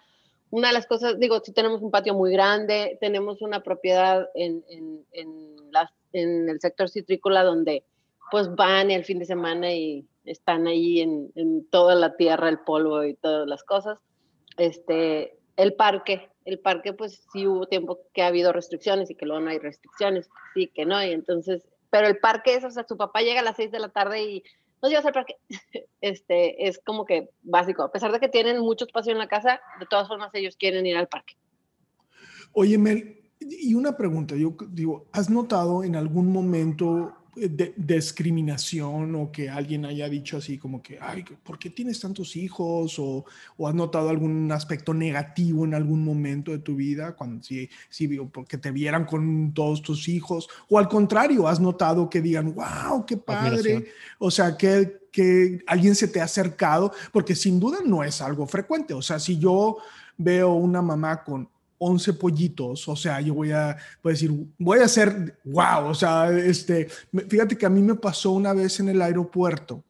[0.50, 4.66] Una de las cosas, digo, si tenemos un patio muy grande, tenemos una propiedad en,
[4.68, 7.86] en, en, las, en el sector citrícola donde
[8.32, 12.60] pues van el fin de semana y están ahí en, en, toda la tierra, el
[12.60, 14.00] polvo y todas las cosas.
[14.58, 19.26] Este, el parque, el parque pues sí hubo tiempo que ha habido restricciones y que
[19.26, 22.86] luego no hay restricciones, sí que no, y entonces, pero el parque es, o sea,
[22.88, 24.44] su papá llega a las 6 de la tarde y
[24.82, 25.36] nos llevas al parque,
[26.02, 29.60] este, es como que básico, a pesar de que tienen mucho espacio en la casa,
[29.80, 31.36] de todas formas ellos quieren ir al parque.
[32.54, 39.32] Oye, Mel, y una pregunta, yo digo, ¿has notado en algún momento de, discriminación o
[39.32, 43.00] que alguien haya dicho así como que, ay, ¿por qué tienes tantos hijos?
[43.00, 43.26] O,
[43.58, 48.08] o, has notado algún aspecto negativo en algún momento de tu vida, cuando si, si
[48.08, 53.06] porque te vieran con todos tus hijos, o al contrario, has notado que digan, wow,
[53.06, 53.86] qué padre,
[54.20, 58.46] o sea, que, que alguien se te ha acercado, porque sin duda no es algo
[58.48, 59.78] frecuente, o sea, si yo
[60.18, 61.50] veo una mamá con
[61.84, 65.96] 11 pollitos, o sea, yo voy a, voy a decir, voy a hacer, wow, o
[65.96, 66.88] sea, este,
[67.28, 69.84] fíjate que a mí me pasó una vez en el aeropuerto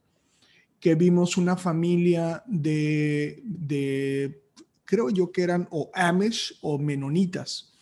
[0.80, 4.42] que vimos una familia de, de
[4.86, 7.74] creo yo que eran o Amish o menonitas.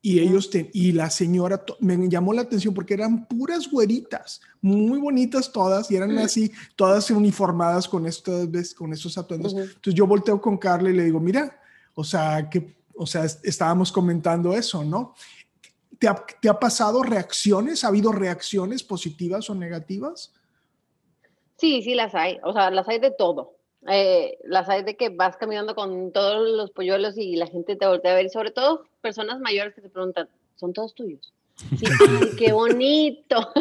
[0.00, 5.52] Y ellos, y la señora, me llamó la atención porque eran puras güeritas, muy bonitas
[5.52, 9.52] todas, y eran así, todas uniformadas con estos, con estos atuendos.
[9.52, 11.56] Entonces yo volteo con Carla y le digo, mira,
[11.94, 15.14] o sea, que, o sea, estábamos comentando eso, ¿no?
[15.98, 17.84] ¿Te ha, ¿Te ha pasado reacciones?
[17.84, 20.32] ¿Ha habido reacciones positivas o negativas?
[21.56, 23.56] Sí, sí las hay, o sea, las hay de todo.
[23.88, 27.86] Eh, las hay de que vas caminando con todos los polluelos y la gente te
[27.86, 31.32] voltea a ver, y sobre todo personas mayores que te preguntan, ¿son todos tuyos?
[31.56, 31.84] Sí,
[32.38, 33.52] qué bonito,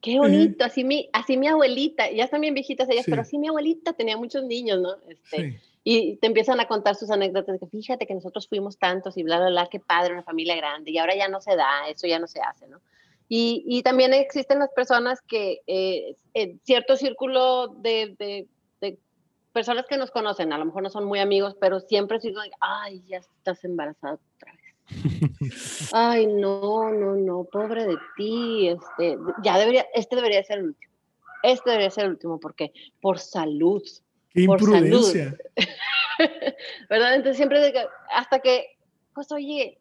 [0.00, 3.48] qué bonito, así mi, así mi abuelita, ya están bien viejitas ellas, pero así mi
[3.48, 4.94] abuelita tenía muchos niños, ¿no?
[5.08, 9.22] Este, y te empiezan a contar sus anécdotas, que fíjate que nosotros fuimos tantos y
[9.22, 12.06] bla, bla, bla, qué padre, una familia grande, y ahora ya no se da, eso
[12.06, 12.80] ya no se hace, ¿no?
[13.34, 18.46] Y, también existen las personas que eh, en cierto círculo de,
[19.54, 23.02] personas que nos conocen, a lo mejor no son muy amigos, pero siempre sigo, ay,
[23.08, 24.72] ya estás embarazada otra vez.
[25.92, 30.92] ay, no, no, no, pobre de ti, este, ya debería, este debería ser el último.
[31.42, 33.82] Este debería ser el último, porque por salud.
[34.34, 35.36] Qué imprudencia.
[36.88, 37.14] ¿Verdad?
[37.14, 37.72] Entonces siempre,
[38.10, 38.76] hasta que,
[39.14, 39.78] pues oye,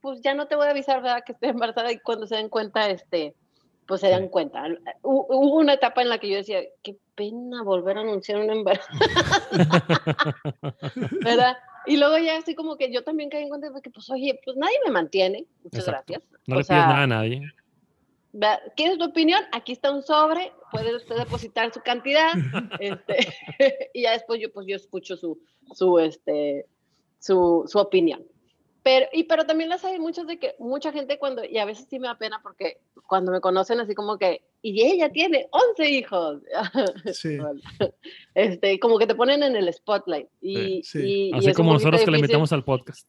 [0.00, 1.22] pues ya no te voy a avisar, ¿verdad?
[1.24, 3.34] Que estoy embarazada y cuando se den cuenta, este,
[3.86, 4.64] pues se dan cuenta.
[5.02, 8.88] Hubo una etapa en la que yo decía, qué pena volver a anunciar un embarazo.
[11.22, 11.56] ¿Verdad?
[11.86, 14.38] Y luego ya así como que yo también caí en cuenta de que, pues, oye,
[14.44, 15.46] pues nadie me mantiene.
[15.62, 16.22] Muchas gracias.
[16.46, 17.52] No le pides nada a nadie.
[18.76, 19.40] ¿Quieres tu opinión?
[19.52, 22.32] Aquí está un sobre, puede usted depositar su cantidad,
[22.80, 23.34] este,
[23.94, 25.38] y ya después yo, pues yo escucho su,
[25.74, 26.66] su, este,
[27.18, 28.24] su, su opinión.
[28.82, 31.88] Pero, y, pero también las hay muchas de que mucha gente cuando, y a veces
[31.90, 35.90] sí me da pena porque cuando me conocen así como que, y ella tiene 11
[35.90, 36.42] hijos.
[37.12, 37.38] Sí.
[38.34, 40.28] este, como que te ponen en el spotlight.
[40.40, 41.32] Y, sí.
[41.34, 43.08] así como nosotros que le metemos al podcast.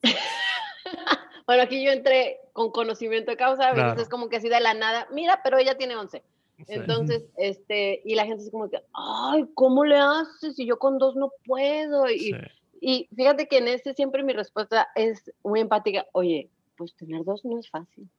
[1.48, 4.60] Bueno, aquí yo entré con conocimiento de causa, a veces es como que así de
[4.60, 6.22] la nada, mira, pero ella tiene 11.
[6.68, 10.56] Entonces, este, y la gente es como que, ay, ¿cómo le haces?
[10.56, 12.10] Si yo con dos no puedo.
[12.10, 12.36] Y,
[12.82, 16.06] y fíjate que en ese siempre mi respuesta es muy empática.
[16.12, 18.10] Oye, pues tener dos no es fácil.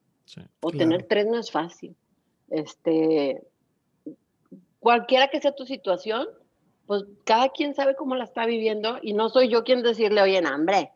[0.60, 1.94] o tener tres no es fácil.
[2.48, 3.42] Este,
[4.80, 6.28] cualquiera que sea tu situación,
[6.86, 10.38] pues cada quien sabe cómo la está viviendo y no soy yo quien decirle, oye,
[10.38, 10.92] hambre,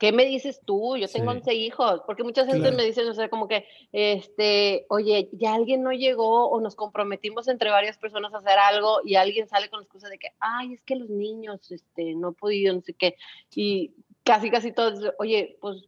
[0.00, 0.96] ¿qué me dices tú?
[0.96, 5.28] Yo tengo 11 hijos, porque muchas veces me dicen, o sea, como que, este, oye,
[5.32, 9.46] ya alguien no llegó o nos comprometimos entre varias personas a hacer algo y alguien
[9.46, 12.72] sale con la excusa de que, ay, es que los niños, este, no he podido,
[12.72, 13.16] no sé qué,
[13.54, 13.92] y
[14.24, 15.84] casi, casi todos, oye, pues,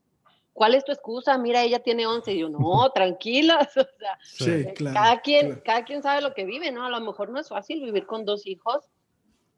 [0.52, 1.38] ¿cuál es tu excusa?
[1.38, 5.62] Mira, ella tiene 11, y yo, no, tranquilas, o sea, sí, eh, claro, cada, quien,
[5.64, 6.84] cada quien sabe lo que vive, ¿no?
[6.84, 8.84] A lo mejor no es fácil vivir con dos hijos,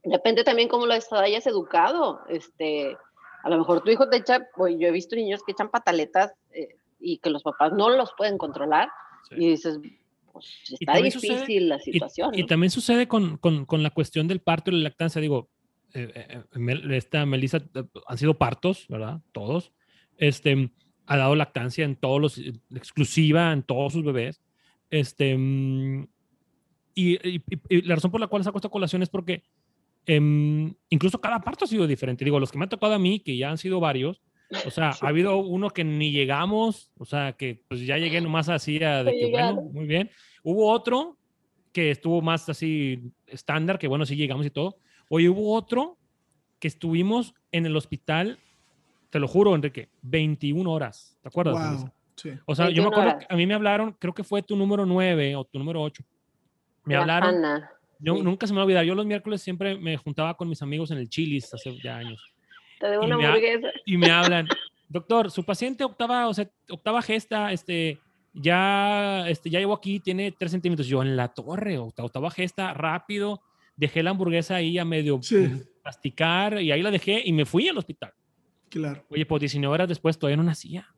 [0.05, 2.97] depende también cómo lo hayas educado, este,
[3.45, 6.33] a lo mejor tu hijo te echa, pues yo he visto niños que echan pataletas
[6.53, 8.89] eh, y que los papás no los pueden controlar
[9.31, 9.79] y dices,
[10.33, 10.47] pues
[10.81, 12.31] está difícil la situación.
[12.35, 15.51] Y, también sucede con, con, con, la cuestión del parto y la lactancia, digo,
[15.93, 17.63] eh, eh, esta Melissa,
[18.07, 19.21] han sido partos, ¿verdad?
[19.33, 19.73] Todos.
[20.17, 20.71] Este,
[21.05, 22.39] ha dado lactancia en todos los,
[22.75, 24.41] exclusiva en todos sus bebés.
[24.89, 26.09] Este, mm,
[26.95, 27.19] y,
[27.69, 29.43] y, la razón por la cual saco esta colación es porque
[30.07, 32.25] Em, incluso cada parto ha sido diferente.
[32.25, 34.21] Digo, los que me han tocado a mí, que ya han sido varios,
[34.67, 38.49] o sea, ha habido uno que ni llegamos, o sea, que pues ya llegué nomás
[38.49, 40.11] así a de que, bueno, muy bien.
[40.43, 41.17] Hubo otro
[41.73, 44.77] que estuvo más así estándar, que bueno, sí llegamos y todo.
[45.09, 45.99] Oye, hubo otro
[46.59, 48.39] que estuvimos en el hospital,
[49.11, 51.19] te lo juro, Enrique, 21 horas.
[51.23, 51.85] ¿Te acuerdas?
[52.17, 52.31] Sí.
[52.47, 55.35] O sea, yo me acuerdo, a mí me hablaron, creo que fue tu número 9
[55.37, 56.03] o tu número 8.
[56.85, 57.65] Me hablaron.
[57.99, 58.85] Yo nunca se me va a olvidar.
[58.85, 62.23] Yo los miércoles siempre me juntaba con mis amigos en el Chilis hace ya años.
[62.81, 63.69] Te debo una hamburguesa.
[63.87, 64.49] Y me hablan,
[64.89, 67.99] doctor, su paciente octava, o sea, octava gesta, este,
[68.33, 70.87] ya, este, ya llegó aquí, tiene tres centímetros.
[70.87, 73.41] Yo en la torre, octava gesta, rápido,
[73.77, 75.21] dejé la hamburguesa ahí a medio
[75.83, 78.13] plasticar y ahí la dejé y me fui al hospital.
[78.71, 79.05] Claro.
[79.11, 80.89] Oye, pues 19 horas después todavía no nacía.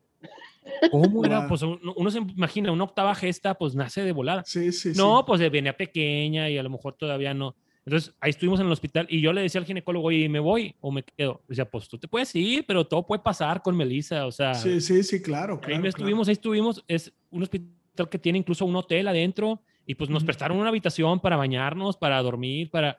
[0.90, 1.48] ¿Cómo era?
[1.48, 4.42] Pues uno, se imagina, una octava gesta, pues nace de volada.
[4.44, 7.56] Sí, sí, no, pues venía pequeña y a lo mejor todavía no.
[7.86, 10.74] Entonces ahí estuvimos en el hospital y yo le decía al ginecólogo, oye, ¿me voy
[10.80, 11.42] o me quedo?
[11.46, 14.54] Decía, pues tú te puedes ir, pero todo puede pasar con Melissa, o sea.
[14.54, 15.60] Sí, sí, sí, claro.
[15.64, 16.84] ahí estuvimos, ahí estuvimos.
[16.88, 21.20] Es un hospital que tiene incluso un hotel adentro y pues nos prestaron una habitación
[21.20, 22.98] para bañarnos, para dormir, para.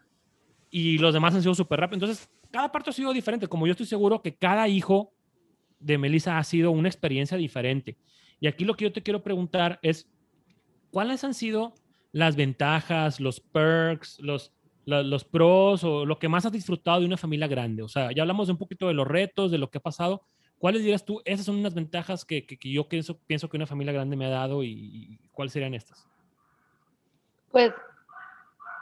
[0.70, 2.04] Y los demás han sido súper rápidos.
[2.04, 3.48] Entonces, cada parto ha sido diferente.
[3.48, 5.14] Como yo estoy seguro que cada hijo
[5.80, 7.98] de Melissa ha sido una experiencia diferente.
[8.40, 10.10] Y aquí lo que yo te quiero preguntar es,
[10.92, 11.74] ¿cuáles han sido
[12.12, 14.54] las ventajas, los perks, los,
[14.86, 17.84] los, pros o lo que más has disfrutado de una familia grande?
[17.84, 20.24] O sea, ya hablamos un poquito de los retos, de lo que ha pasado.
[20.60, 21.22] ¿Cuáles dirías tú?
[21.26, 24.30] Esas son unas ventajas que, que, yo pienso, pienso que una familia grande me ha
[24.30, 26.08] dado y, y cuáles serían estas.
[27.52, 27.72] Pues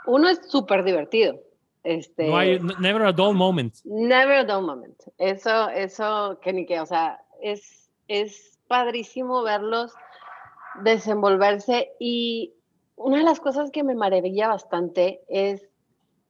[0.05, 1.39] uno es súper divertido.
[1.85, 3.75] Este, no hay, never a dull moment.
[3.83, 4.99] Never a dull moment.
[5.19, 9.93] Eso, eso, que ni que, o sea, es, es padrísimo verlos
[10.81, 12.55] desenvolverse y
[12.95, 15.69] una de las cosas que me maravilla bastante es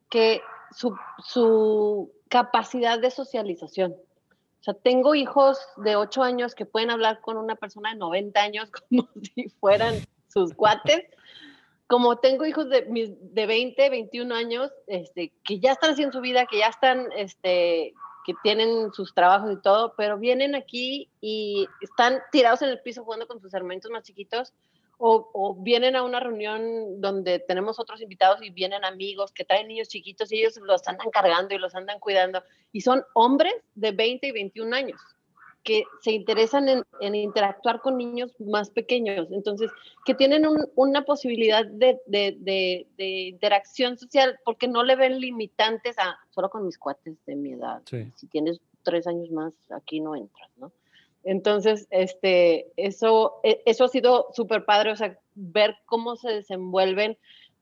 [0.09, 0.41] que
[0.71, 3.93] su, su capacidad de socialización.
[3.93, 8.41] O sea, tengo hijos de 8 años que pueden hablar con una persona de 90
[8.41, 9.95] años como si fueran
[10.27, 11.05] sus cuates
[11.87, 12.85] como tengo hijos de,
[13.19, 17.93] de 20, 21 años, este, que ya están haciendo su vida, que ya están, este,
[18.25, 23.03] que tienen sus trabajos y todo, pero vienen aquí y están tirados en el piso
[23.03, 24.53] jugando con sus hermanitos más chiquitos,
[24.97, 29.67] o, o, vienen a una reunión donde tenemos otros invitados y vienen amigos que traen
[29.67, 33.91] niños chiquitos y ellos los andan cargando y los andan cuidando, y son hombres de
[33.91, 35.14] 20 y 21 años
[35.65, 39.71] que se interesan en, interactuar con niños más pequeños, entonces,
[40.05, 46.65] que tienen una posibilidad de, interacción social porque no le ven limitantes a solo con
[46.65, 47.81] mis cuates de mi edad.
[48.15, 50.71] Si tienes tres años más, aquí no entras, ¿no?
[51.23, 57.17] Entonces, este, eso, e, eso ha sido súper padre, o sea, ver cómo se desenvuelven.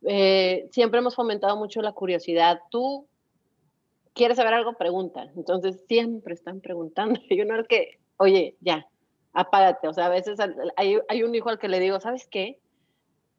[0.05, 2.59] Eh, siempre hemos fomentado mucho la curiosidad.
[2.69, 3.07] Tú
[4.13, 5.31] quieres saber algo, pregunta.
[5.35, 7.19] Entonces siempre están preguntando.
[7.29, 8.87] Y uno es que, oye, ya,
[9.33, 9.87] apágate.
[9.87, 10.39] O sea, a veces
[10.77, 12.59] hay, hay, un hijo al que le digo, ¿sabes qué?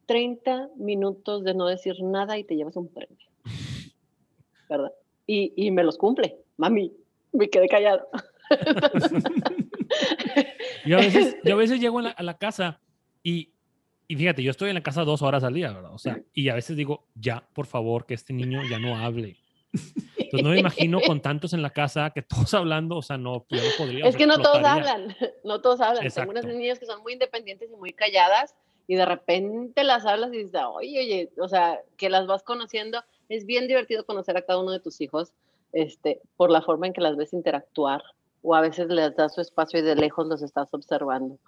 [0.06, 3.16] 30 minutos de no decir nada y te llevas un premio.
[4.68, 4.92] ¿Verdad?
[5.26, 6.36] Y, y me los cumple.
[6.56, 6.92] Mami,
[7.32, 8.06] me quedé callado.
[10.86, 12.80] yo, a veces, yo a veces llego a la, casa
[13.22, 13.54] y,
[14.06, 15.94] y fíjate, yo estoy en la casa dos horas al día, ¿verdad?
[15.94, 19.38] O sea, y a veces digo, ya, por favor, que este niño ya no hable.
[20.36, 23.46] Entonces no me imagino con tantos en la casa que todos hablando, o sea, no,
[23.48, 24.06] yo no podría.
[24.06, 26.08] Es que no todos hablan, no todos hablan.
[26.10, 28.54] Tengo unas niñas que son muy independientes y muy calladas
[28.86, 33.02] y de repente las hablas y dices, oye, oye, o sea, que las vas conociendo.
[33.28, 35.32] Es bien divertido conocer a cada uno de tus hijos
[35.72, 38.02] este, por la forma en que las ves interactuar
[38.42, 41.38] o a veces les das su espacio y de lejos los estás observando.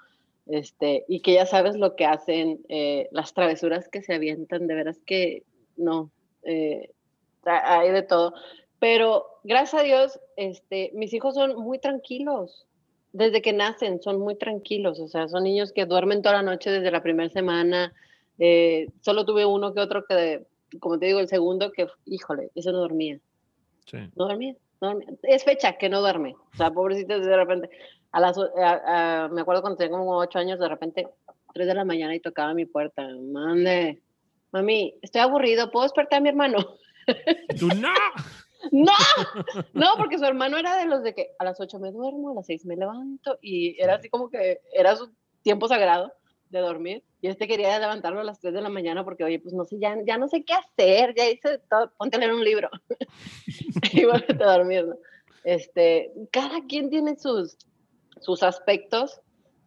[0.47, 4.75] Este, y que ya sabes lo que hacen, eh, las travesuras que se avientan, de
[4.75, 5.43] veras que
[5.77, 6.11] no,
[6.45, 6.91] eh,
[7.45, 8.33] hay de todo.
[8.79, 12.67] Pero gracias a Dios, este, mis hijos son muy tranquilos.
[13.13, 15.01] Desde que nacen son muy tranquilos.
[15.01, 17.95] O sea, son niños que duermen toda la noche desde la primera semana.
[18.39, 20.47] Eh, solo tuve uno que otro que,
[20.81, 23.19] como te digo, el segundo que, híjole, eso no dormía.
[23.87, 23.99] Sí.
[24.15, 24.55] No dormía.
[25.23, 26.35] Es fecha que no duerme.
[26.53, 27.71] O sea, pobrecito, de repente,
[28.13, 31.09] a las, me acuerdo cuando tenía como ocho años, de repente,
[31.55, 33.09] tres de la mañana y tocaba mi puerta.
[33.09, 34.03] Mande,
[34.53, 36.59] mami, estoy aburrido, ¿puedo despertar a mi hermano?
[37.59, 37.95] ¿Tú no?
[38.73, 38.93] No,
[39.75, 42.35] no, porque su hermano era de los de que a las 8 me duermo, a
[42.35, 46.13] las 6 me levanto y era así como que era su tiempo sagrado
[46.51, 49.55] de dormir y este quería levantarlo a las 3 de la mañana porque, oye, pues
[49.55, 52.45] no sé, ya, ya no sé qué hacer, ya hice todo, ponte a leer un
[52.45, 52.71] libro
[53.93, 54.97] y vuelve a dormir, ¿no?
[55.45, 57.57] Este, cada quien tiene sus,
[58.21, 59.21] sus aspectos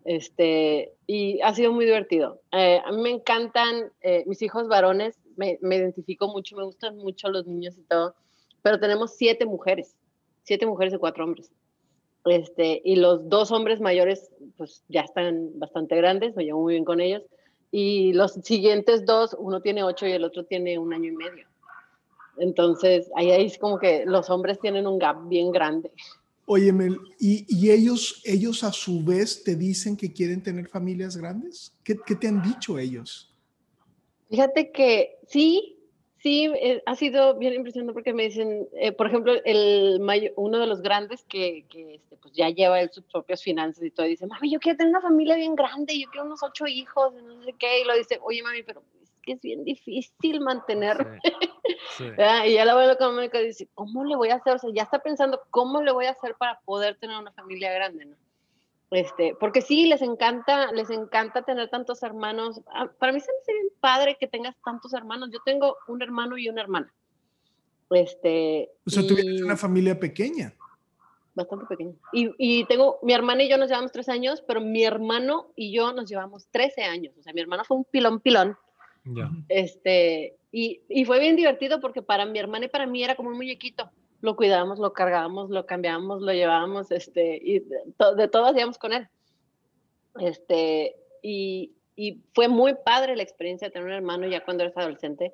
[0.06, 2.42] este, y ha sido muy divertido.
[2.52, 6.98] Eh, a mí me encantan eh, mis hijos varones, me, me identifico mucho, me gustan
[6.98, 8.16] mucho los niños y todo
[8.62, 9.96] pero tenemos siete mujeres,
[10.44, 11.52] siete mujeres y cuatro hombres.
[12.26, 16.86] Este, y los dos hombres mayores, pues ya están bastante grandes, me llevo muy bien
[16.86, 17.24] con ellos.
[17.72, 21.48] Y los siguientes dos, uno tiene ocho y el otro tiene un año y medio.
[22.38, 25.92] Entonces, ahí, es como que los hombres tienen un gap bien grande.
[26.46, 31.16] Oye, Mel, ¿y, y ellos, ellos a su vez te dicen que quieren tener familias
[31.16, 31.74] grandes?
[31.84, 33.36] ¿Qué, qué te han dicho ellos?
[34.30, 35.79] Fíjate que sí,
[36.22, 40.02] Sí, eh, ha sido bien impresionante porque me dicen, eh, por ejemplo, el
[40.36, 43.92] uno de los grandes que, que este, pues ya lleva él sus propias finanzas y
[43.92, 46.68] todo, y dice, mami, yo quiero tener una familia bien grande, yo quiero unos ocho
[46.68, 50.42] hijos, no sé qué, y lo dice, oye, mami, pero es que es bien difícil
[50.42, 51.22] mantener.
[52.46, 54.56] y ya la abuela económica dice, ¿cómo le voy a hacer?
[54.56, 57.72] O sea, ya está pensando, ¿cómo le voy a hacer para poder tener una familia
[57.72, 58.18] grande, no?
[58.92, 62.62] Este, porque sí, les encanta, les encanta tener tantos hermanos.
[62.74, 65.30] Ah, para mí se me hace bien padre que tengas tantos hermanos.
[65.32, 66.92] Yo tengo un hermano y una hermana.
[67.92, 70.54] Este, o sea, tuviste una familia pequeña.
[71.36, 71.94] Bastante pequeña.
[72.12, 75.72] Y, y, tengo, mi hermana y yo nos llevamos tres años, pero mi hermano y
[75.72, 77.16] yo nos llevamos trece años.
[77.18, 78.58] O sea, mi hermano fue un pilón, pilón.
[79.48, 83.30] Este, y, y, fue bien divertido porque para mi hermana y para mí era como
[83.30, 83.90] un muñequito.
[84.22, 89.08] Lo cuidábamos, lo cargábamos, lo cambiábamos, lo llevábamos, este, y de, todo hacíamos con él.
[90.20, 94.76] Este, y, y, fue muy padre la experiencia de tener un hermano ya cuando eres
[94.78, 95.34] adolescente.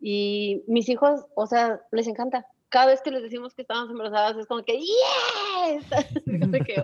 [0.00, 2.46] Y mis hijos, o sea, les encanta.
[2.68, 5.86] Cada vez que les decimos que estamos embarazadas es como que, ¡yes!
[6.40, 6.82] como que,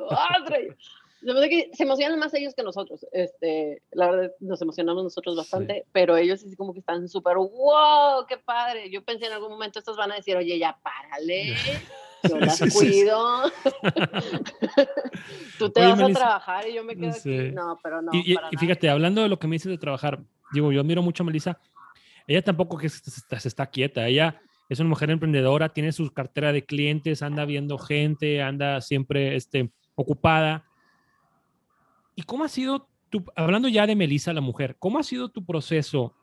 [1.20, 3.06] se emocionan más ellos que nosotros.
[3.12, 8.26] Este, la verdad, nos emocionamos nosotros bastante, pero ellos así como que están súper, wow,
[8.26, 8.90] qué padre.
[8.90, 11.54] Yo pensé en algún momento estos van a decir, oye, ya párale,
[12.28, 13.42] yo las cuido.
[15.58, 17.50] Tú te vas a trabajar y yo me quedo aquí.
[17.52, 18.12] No, pero no.
[18.14, 20.20] Y, y fíjate, hablando de lo que me dices de trabajar,
[20.52, 21.58] digo, yo admiro mucho a Melissa.
[22.26, 24.06] Ella tampoco que se está, se está quieta.
[24.06, 29.36] Ella es una mujer emprendedora, tiene su cartera de clientes, anda viendo gente, anda siempre
[29.36, 30.69] este, ocupada
[32.20, 35.42] ¿Y cómo ha sido tu, hablando ya de Melissa, la mujer, cómo ha sido tu
[35.42, 36.14] proceso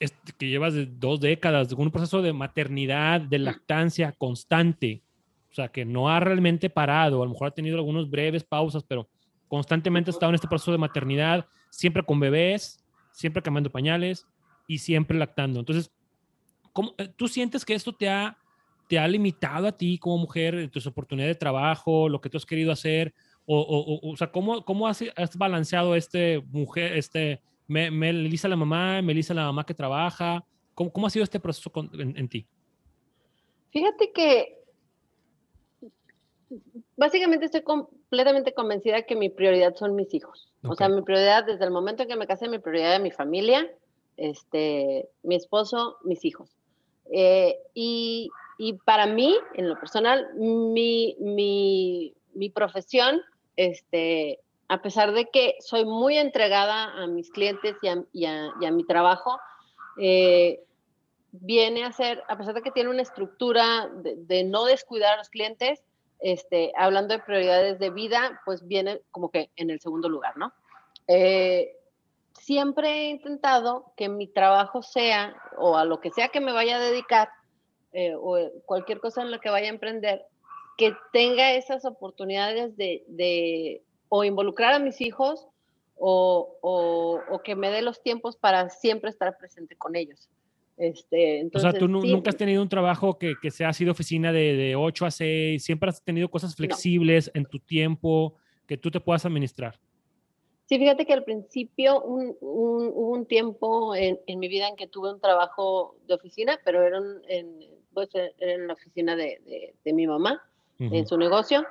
[0.00, 5.04] este, que llevas de dos décadas, un proceso de maternidad, de lactancia constante?
[5.48, 8.82] O sea, que no ha realmente parado, a lo mejor ha tenido algunas breves pausas,
[8.82, 9.08] pero
[9.46, 14.26] constantemente ha estado en este proceso de maternidad, siempre con bebés, siempre cambiando pañales
[14.66, 15.60] y siempre lactando.
[15.60, 15.92] Entonces,
[16.72, 18.36] ¿cómo, eh, ¿tú sientes que esto te ha,
[18.88, 22.44] te ha limitado a ti como mujer, tus oportunidades de trabajo, lo que tú has
[22.44, 23.14] querido hacer?
[23.46, 29.00] O, o, o, sea, ¿cómo, cómo has, has, balanceado este mujer, este, Melissa la mamá,
[29.02, 30.44] Melissa la mamá que trabaja?
[30.74, 32.46] ¿Cómo, cómo ha sido este proceso en, ti?
[33.70, 34.58] Fíjate que
[36.96, 40.52] básicamente estoy completamente convencida que mi prioridad son mis hijos.
[40.64, 43.12] O sea, mi prioridad desde el momento en que me casé, mi prioridad es mi
[43.12, 43.70] familia,
[44.16, 46.56] este, mi esposo, mis hijos.
[47.12, 48.28] Eh, y,
[48.58, 53.20] y, para mí, en lo personal, mi, mi, mi profesión
[53.56, 57.76] este, a pesar de que soy muy entregada a mis clientes
[58.12, 59.38] y a, mi trabajo,
[60.00, 60.60] eh,
[61.32, 65.28] viene a ser, a pesar de que tiene una estructura de, no descuidar a los
[65.28, 65.82] clientes,
[66.20, 70.52] este, hablando de prioridades de vida, pues viene como que en el segundo lugar, ¿no?
[71.08, 71.76] Eh,
[72.32, 76.76] siempre he intentado que mi trabajo sea, o a lo que sea que me vaya
[76.76, 77.28] a dedicar,
[77.92, 80.26] eh, o cualquier cosa en la que vaya a emprender,
[80.76, 85.46] que tenga esas oportunidades de, o involucrar a mis hijos
[85.96, 90.28] o, que me dé los tiempos para siempre estar presente con ellos.
[90.76, 94.30] Este, entonces, o sea, tú nunca has tenido un trabajo que, que sea de oficina
[94.30, 98.34] de, de 8 a 6, siempre has tenido cosas flexibles en tu tiempo
[98.66, 99.80] que tú te puedas administrar.
[100.66, 105.20] Sí, fíjate que al principio hubo un, tiempo en, mi vida en que tuve un
[105.20, 106.98] trabajo de oficina, pero era
[107.28, 107.60] en,
[107.94, 110.42] pues, en la oficina de, de mi mamá
[110.78, 111.66] en su negocio.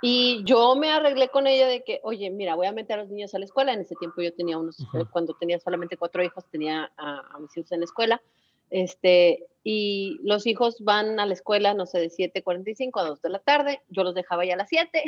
[0.00, 3.10] Y yo me arreglé con ella de que, oye, mira, voy a meter a los
[3.10, 3.72] niños a la escuela.
[3.72, 7.72] En ese tiempo yo tenía unos, cuando tenía solamente cuatro hijos, tenía a, mis hijos
[7.72, 8.22] en la escuela.
[8.70, 13.30] Este, y los hijos van a la escuela, no sé, de 7.45 a 2 de
[13.30, 13.82] la tarde.
[13.88, 15.02] Yo los dejaba ya a las 7,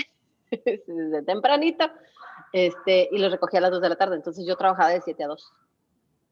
[0.87, 1.89] desde tempranito,
[2.53, 4.17] este, y los recogía a las 2 de la tarde.
[4.17, 5.53] Entonces yo trabajaba de 7 a 2,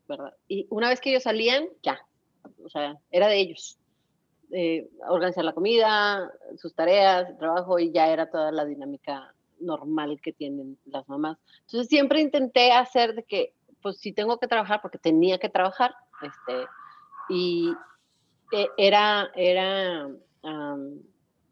[0.09, 0.35] ¿verdad?
[0.49, 2.01] Y una vez que ellos salían, ya,
[2.65, 3.78] o sea, era de ellos.
[4.51, 10.33] Eh, organizar la comida, sus tareas, trabajo y ya era toda la dinámica normal que
[10.33, 11.37] tienen las mamás.
[11.67, 15.95] Entonces siempre intenté hacer de que, pues si tengo que trabajar, porque tenía que trabajar,
[16.23, 16.67] este,
[17.29, 17.75] y
[18.53, 20.09] eh, era, era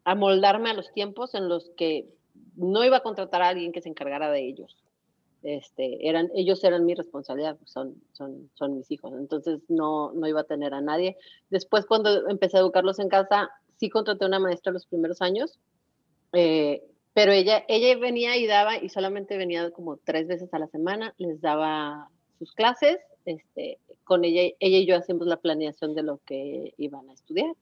[0.03, 2.09] amoldarme a los tiempos en los que
[2.55, 4.75] no iba a contratar a alguien que se encargara de ellos.
[5.43, 10.27] Este, eran, ellos eran mi responsabilidad, pues, son, son, son mis hijos, entonces no, no
[10.27, 11.15] iba a tener a nadie.
[11.49, 15.59] Después cuando empecé a educarlos en casa, sí contraté una maestra los primeros años,
[16.33, 16.83] eh,
[17.13, 21.13] pero ella, ella venía y daba, y solamente venía como tres veces a la semana,
[21.17, 22.09] les daba
[22.39, 27.09] sus clases, este, con ella, ella y yo hacíamos la planeación de lo que iban
[27.09, 27.53] a estudiar,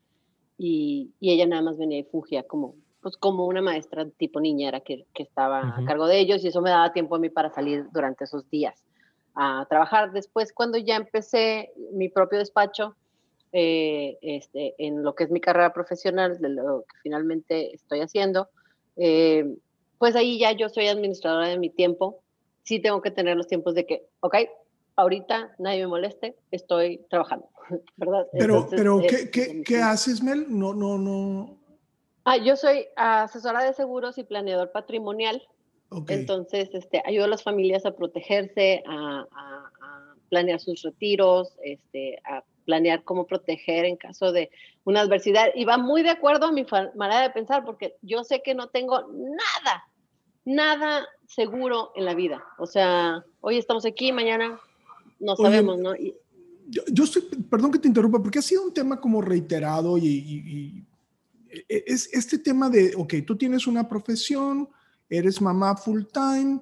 [0.57, 2.75] y, y ella nada más venía y fungía como
[3.05, 6.59] pues como una maestra tipo niñera que, que estaba a cargo de ellos y eso
[6.63, 8.83] me daba tiempo a mí para salir durante esos días
[9.35, 10.11] a trabajar.
[10.11, 12.95] Después, cuando ya empecé mi propio despacho,
[13.51, 18.49] eh, este, en lo que es mi carrera profesional, de lo que finalmente estoy haciendo,
[18.95, 19.55] eh,
[19.99, 22.23] pues ahí ya yo soy administradora de mi tiempo.
[22.63, 24.35] Sí tengo que tener los tiempos de que, ok,
[24.95, 27.49] ahorita nadie me moleste, estoy trabajando,
[27.97, 28.25] ¿verdad?
[28.31, 30.47] Pero, pero ¿qué, qué, ¿qué haces, Mel?
[30.49, 31.64] No, no, no.
[32.25, 35.41] Ah, yo soy asesora de seguros y planeador patrimonial.
[36.07, 39.25] Entonces, este, ayudo a las familias a protegerse, a,
[40.29, 44.49] planear sus retiros, este, a planear cómo proteger en caso de
[44.83, 45.49] una adversidad.
[45.53, 46.65] Y va muy de acuerdo a mi
[46.95, 49.83] manera de pensar, porque yo sé que no tengo nada,
[50.45, 52.43] nada seguro en la vida.
[52.57, 54.59] O sea, hoy estamos aquí, mañana
[55.19, 55.93] no sabemos, ¿no?
[55.95, 57.03] yo, yo,
[57.49, 60.94] perdón que te interrumpa, porque ha sido un tema como reiterado y e, e,
[61.67, 64.69] es este tema de, ok, tú tienes una profesión,
[65.09, 66.61] eres mamá full time,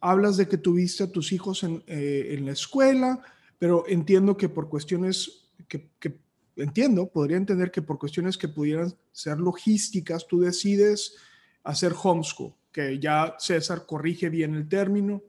[0.00, 3.22] hablas de que tuviste a tus hijos en, eh, en la escuela,
[3.58, 6.18] pero entiendo que por cuestiones que, que,
[6.56, 11.14] entiendo, podría entender que por cuestiones que pudieran ser logísticas, tú decides
[11.62, 15.22] hacer homeschool, que ya César corrige bien el término.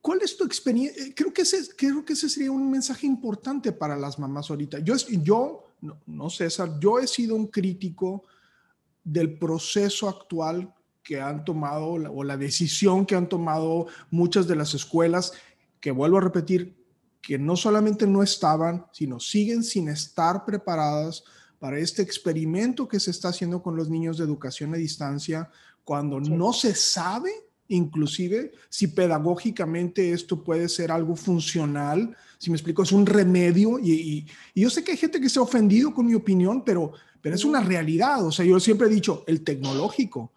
[0.00, 1.04] ¿Cuál, es tu experiencia?
[1.04, 4.78] Eh, creo que, ese, creo que ese sería un mensaje importante para las mamás ahorita.
[4.78, 8.24] Yo, yo no, no César, yo he sido un crítico
[9.04, 14.74] del proceso actual que han tomado o la decisión que han tomado muchas de las
[14.74, 15.32] escuelas,
[15.80, 16.76] que vuelvo a repetir,
[17.22, 21.24] que no solamente no estaban, sino siguen sin estar preparadas
[21.58, 25.50] para este experimento que se está haciendo con los niños de educación a distancia,
[25.82, 27.30] cuando no se sabe
[27.68, 34.26] inclusive si pedagógicamente esto puede ser algo funcional, si me explico, es un remedio y,
[34.54, 37.34] y, yo sé que hay gente que se ha ofendido con mi opinión, pero, pero
[37.34, 40.32] es una realidad, o sea, yo siempre he dicho, el tecnológico,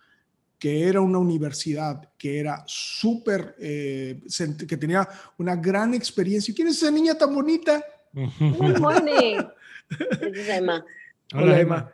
[0.61, 4.21] que era una universidad, que era súper, eh,
[4.67, 5.09] que tenía
[5.39, 6.53] una gran experiencia.
[6.53, 7.83] ¿Quién es esa niña tan bonita?
[8.13, 9.55] Muy buena.
[9.89, 10.85] Es Emma.
[11.33, 11.91] Hola, Emma.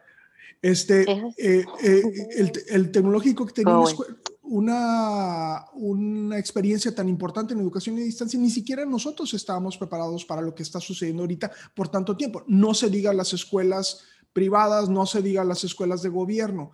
[0.61, 2.03] Este, eh, eh,
[2.35, 3.89] el, el, tecnológico que tenía una,
[4.47, 5.65] una,
[6.37, 10.63] experiencia tan importante en educación a distancia, ni siquiera nosotros estábamos preparados para lo que
[10.63, 12.43] está sucediendo ahorita por tanto tiempo.
[12.47, 16.71] No se diga las escuelas privadas, no se diga las escuelas de gobierno.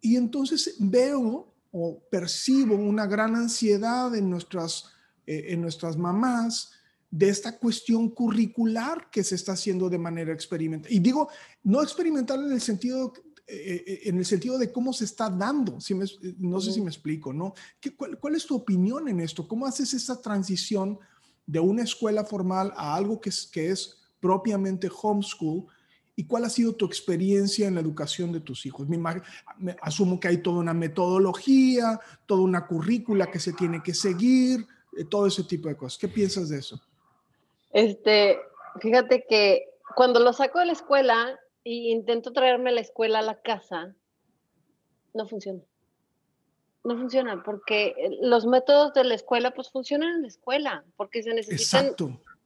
[0.00, 4.86] Y entonces veo o percibo una gran ansiedad en nuestras,
[5.26, 6.72] eh, en nuestras mamás
[7.10, 10.92] de esta cuestión curricular que se está haciendo de manera experimental.
[10.92, 11.28] Y digo,
[11.64, 13.12] no experimental en el sentido
[13.52, 15.80] eh, eh, en el sentido de cómo se está dando.
[15.80, 15.94] Si
[16.38, 17.54] no sé si me explico, ¿no?
[17.80, 19.48] ¿Qué, cuál, es tu opinión en esto?
[19.48, 20.98] ¿Cómo haces esa transición
[21.46, 25.66] de una escuela formal a algo que es, que es propiamente homeschool?
[26.14, 28.88] ¿Y cuál ha sido tu experiencia en la educación de tus hijos?
[28.88, 28.98] Me,
[29.58, 34.64] me asumo que hay toda una metodología, toda una currícula que se tiene que seguir,
[34.96, 35.98] eh, todo ese tipo de cosas.
[35.98, 36.80] ¿Qué piensas de eso?
[37.72, 38.38] Este,
[38.80, 39.64] fíjate que
[39.96, 43.94] cuando lo saco de la escuela, y intento traerme la escuela a la casa,
[45.14, 45.60] no funciona.
[46.82, 51.34] No funciona porque los métodos de la escuela pues funcionan en la escuela, porque se
[51.34, 51.94] necesitan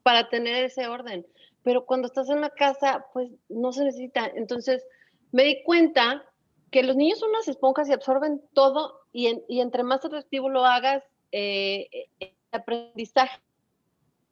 [0.03, 1.25] para tener ese orden.
[1.63, 4.27] Pero cuando estás en la casa, pues no se necesita.
[4.35, 4.85] Entonces
[5.31, 6.25] me di cuenta
[6.69, 10.65] que los niños son unas esponjas y absorben todo y, y entre más atractivo lo
[10.65, 13.39] hagas, eh, eh, el aprendizaje,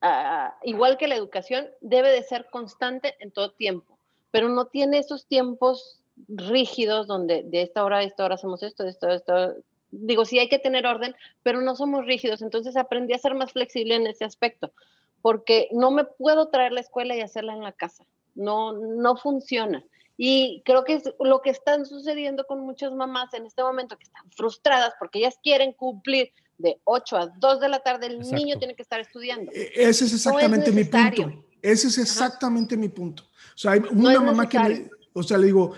[0.02, 3.93] ah, igual que la educación, debe de ser constante en todo tiempo
[4.34, 8.84] pero no tiene esos tiempos rígidos donde de esta hora a esta hora hacemos esto,
[8.84, 9.54] de esto, de esto.
[9.92, 12.42] Digo, sí hay que tener orden, pero no somos rígidos.
[12.42, 14.72] Entonces aprendí a ser más flexible en ese aspecto,
[15.22, 18.06] porque no me puedo traer la escuela y hacerla en la casa.
[18.34, 19.86] No, no funciona.
[20.18, 24.06] Y creo que es lo que está sucediendo con muchas mamás en este momento, que
[24.06, 28.58] están frustradas porque ellas quieren cumplir de 8 a 2 de la tarde, el niño
[28.58, 29.52] tiene que estar estudiando.
[29.52, 31.44] E, ese es exactamente mi punto.
[31.62, 33.24] Ese es exactamente mi punto.
[33.24, 35.74] O sea, hay una mamá que me, o sea, le digo,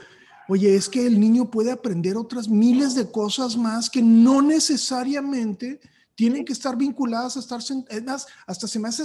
[0.47, 5.79] oye, es que el niño puede aprender otras miles de cosas más que no necesariamente
[6.15, 7.59] tienen que estar vinculadas a estar,
[8.03, 9.03] más, hasta se me hace,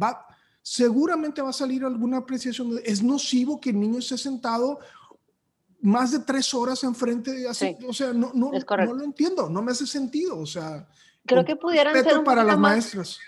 [0.00, 0.26] va,
[0.62, 2.80] seguramente va a salir alguna apreciación.
[2.84, 4.78] Es nocivo que el niño esté sentado
[5.84, 9.62] más de tres horas enfrente de así, o sea, no, no, no lo entiendo, no
[9.62, 10.88] me hace sentido, o sea.
[11.26, 13.18] Creo que pudieran ser un para las maestras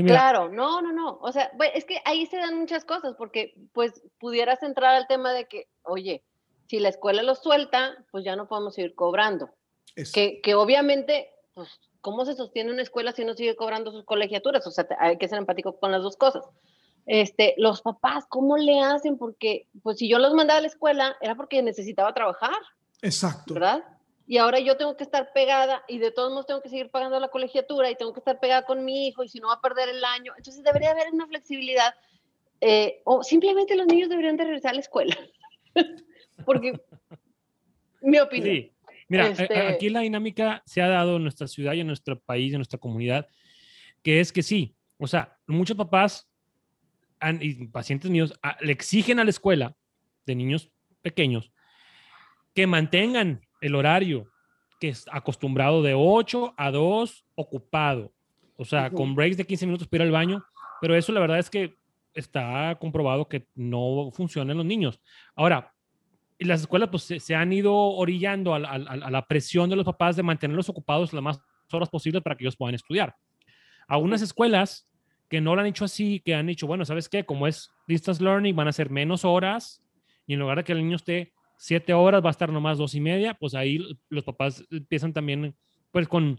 [0.00, 1.18] claro, no, no, no.
[1.20, 5.32] O sea, es que ahí se dan muchas cosas, porque pues pudieras entrar al tema
[5.32, 6.22] de que, oye,
[6.66, 9.50] si la escuela lo suelta, pues ya no podemos seguir cobrando.
[10.14, 11.68] Que, que obviamente, pues,
[12.00, 14.66] ¿cómo se sostiene una escuela si no sigue cobrando sus colegiaturas?
[14.66, 16.44] O sea, hay que ser empático con las dos cosas.
[17.06, 19.18] Este, los papás, ¿cómo le hacen?
[19.18, 22.54] Porque, pues, si yo los mandaba a la escuela, era porque necesitaba trabajar.
[23.00, 23.54] Exacto.
[23.54, 23.82] ¿Verdad?
[24.26, 27.18] y ahora yo tengo que estar pegada y de todos modos tengo que seguir pagando
[27.20, 29.60] la colegiatura y tengo que estar pegada con mi hijo y si no va a
[29.60, 30.32] perder el año.
[30.36, 31.94] Entonces debería haber una flexibilidad
[32.60, 35.16] eh, o simplemente los niños deberían de regresar a la escuela.
[36.46, 36.80] Porque,
[38.00, 38.56] mi opinión.
[38.56, 38.72] Sí.
[39.08, 42.52] Mira, este aquí la dinámica se ha dado en nuestra ciudad y en nuestro país,
[42.52, 43.26] en nuestra comunidad,
[44.02, 46.26] que es que sí, o sea, muchos papás
[47.40, 49.76] y pacientes míos le exigen a la escuela
[50.26, 50.70] de niños
[51.02, 51.52] pequeños
[52.54, 54.28] que mantengan el horario
[54.80, 58.12] que es acostumbrado de 8 a 2 ocupado.
[58.56, 60.44] O sea, con breaks de 15 minutos para ir al baño.
[60.80, 61.76] Pero eso la verdad es que
[62.14, 65.00] está comprobado que no funciona en los niños.
[65.36, 65.72] Ahora,
[66.40, 70.68] las escuelas pues se, han ido orillando a, la presión de los papás de mantenerlos
[70.68, 73.14] ocupados las más horas posibles para que ellos puedan estudiar.
[73.86, 74.88] Algunas escuelas
[75.32, 77.24] que no lo han hecho así, que han dicho, bueno, ¿sabes qué?
[77.24, 79.82] Como es distance learning, van a ser menos horas
[80.26, 82.94] y en lugar de que el niño esté siete horas, va a estar nomás dos
[82.94, 83.78] y media, pues ahí
[84.10, 85.56] los papás empiezan también,
[85.90, 86.38] pues con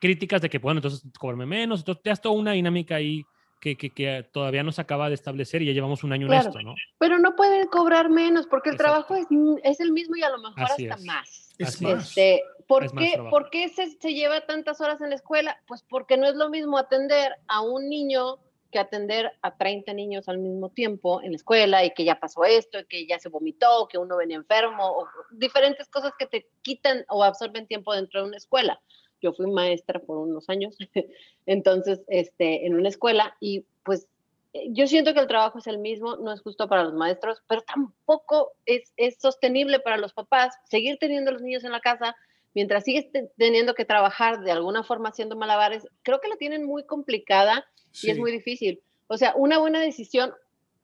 [0.00, 3.22] críticas de que, bueno, entonces cobrarme menos, entonces te has toda una dinámica ahí
[3.60, 6.34] que, que, que, todavía no se acaba de establecer y ya llevamos un año en
[6.34, 6.74] esto, ¿no?
[6.98, 9.26] Pero no pueden cobrar menos porque el trabajo es,
[9.62, 11.54] es, el mismo y a lo mejor hasta más.
[11.58, 12.08] Es más.
[12.08, 15.58] Este, ¿Por qué, ¿por qué se, se, lleva tantas horas en la escuela?
[15.66, 18.38] Pues porque no es lo mismo atender a un niño
[18.74, 22.44] que atender a 30 niños al mismo tiempo en la escuela y que ya pasó
[22.44, 26.48] esto, y que ya se vomitó, que uno venía enfermo, o diferentes cosas que te
[26.60, 28.80] quitan o absorben tiempo dentro de una escuela.
[29.24, 30.76] Yo fui maestra por unos años,
[31.46, 34.06] entonces, este, en una escuela y pues
[34.52, 37.42] eh, yo siento que el trabajo es el mismo, no es justo para los maestros,
[37.48, 41.80] pero tampoco es, es sostenible para los papás seguir teniendo a los niños en la
[41.80, 42.14] casa
[42.52, 43.06] mientras sigues
[43.38, 45.88] teniendo que trabajar de alguna forma haciendo malabares.
[46.02, 47.66] Creo que la tienen muy complicada
[48.02, 48.82] y es muy difícil.
[49.06, 50.32] O sea, una buena decisión,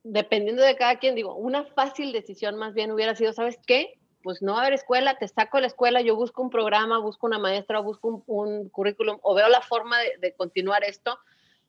[0.02, 3.99] dependiendo de cada quien, digo, una fácil decisión más bien hubiera sido, ¿sabes qué?
[4.22, 6.98] Pues no va a haber escuela, te saco de la escuela, yo busco un programa,
[6.98, 11.18] busco una maestra, busco un, currículum o veo la forma de, continuar esto.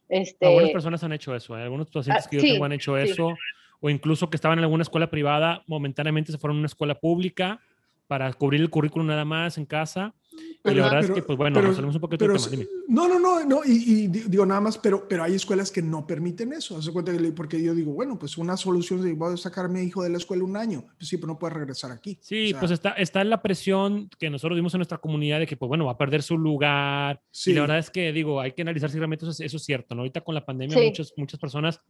[0.10, 0.46] Este...
[0.46, 1.64] Algunas personas han hecho eso, ¿eh?
[1.64, 3.34] algunos pacientes ah, que yo tengo han hecho eso,
[3.80, 7.62] o incluso que estaban en alguna escuela privada, momentáneamente se fueron a una escuela pública
[8.08, 10.14] para cubrir el currículum nada más en casa
[10.64, 12.64] pero, y la verdad es que, pues bueno, pero, nos un poquito tema.
[12.88, 16.54] No, no, no, no y, digo nada más, pero, pero hay escuelas que no permiten
[16.54, 16.78] eso.
[16.78, 19.68] Hace cuenta que, porque yo digo, bueno, pues una solución es, voy a sacar a
[19.68, 20.86] mi hijo de la escuela un año.
[20.98, 22.18] Pues sí, pero no puede regresar aquí.
[22.22, 25.68] Sí, pues está, está la presión que nosotros vimos en nuestra comunidad de que, pues
[25.68, 27.22] bueno, va a perder su lugar.
[27.32, 27.52] Sí.
[27.52, 30.02] Y la verdad es que, digo, hay que analizar si realmente eso, es cierto, ¿no?
[30.02, 31.82] Ahorita con la pandemia, muchas, muchas personas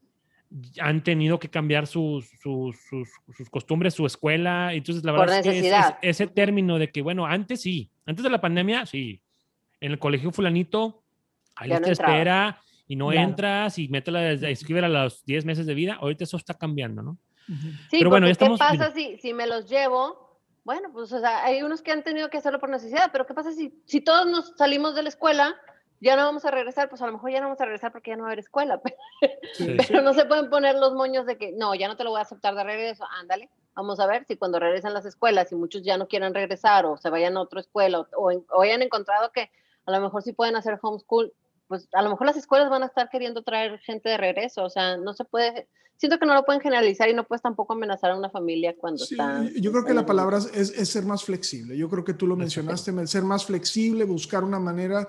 [0.80, 4.74] han tenido que cambiar sus, sus, sus, costumbres, su escuela.
[4.74, 8.42] Entonces, la verdad es que ese término de que, bueno, antes sí, antes de la
[8.42, 9.22] pandemia, sí,
[9.80, 11.04] en el colegio fulanito,
[11.56, 15.74] ahí te espera y no entras y métela a escribir a los 10 meses de
[15.74, 15.98] vida.
[16.02, 17.18] Ahorita eso está cambiando, ¿no?
[17.90, 20.40] Sí, Pero bueno, ¿qué pasa si, si me los llevo?
[20.64, 23.34] Bueno, pues o sea, hay unos que han tenido que hacerlo por necesidad, pero ¿qué
[23.34, 25.56] pasa si, si todos nos salimos de la escuela
[26.02, 28.10] ya no vamos a regresar, pues a lo mejor ya no vamos a regresar porque
[28.10, 28.82] ya no va a haber escuela,
[29.88, 32.20] pero, no se pueden poner los moños de que, no, ya no te lo voy
[32.20, 35.84] a aceptar de regreso, ándale, vamos a ver si cuando regresan las escuelas y muchos
[35.84, 39.52] ya no quieren regresar o se vayan a otra escuela o, hayan encontrado que
[39.86, 41.34] a lo mejor sí pueden hacer homeschool,
[41.68, 44.70] pues a lo mejor las escuelas van a estar queriendo traer gente de regreso, o
[44.72, 48.10] sea, no se puede, siento que no lo pueden generalizar y no puedes tampoco amenazar
[48.10, 49.44] a una familia cuando sí, está...
[49.56, 52.36] Yo creo que la palabra es, es, ser más flexible, yo creo que tú lo
[52.36, 55.08] mencionaste, ser más flexible, buscar una manera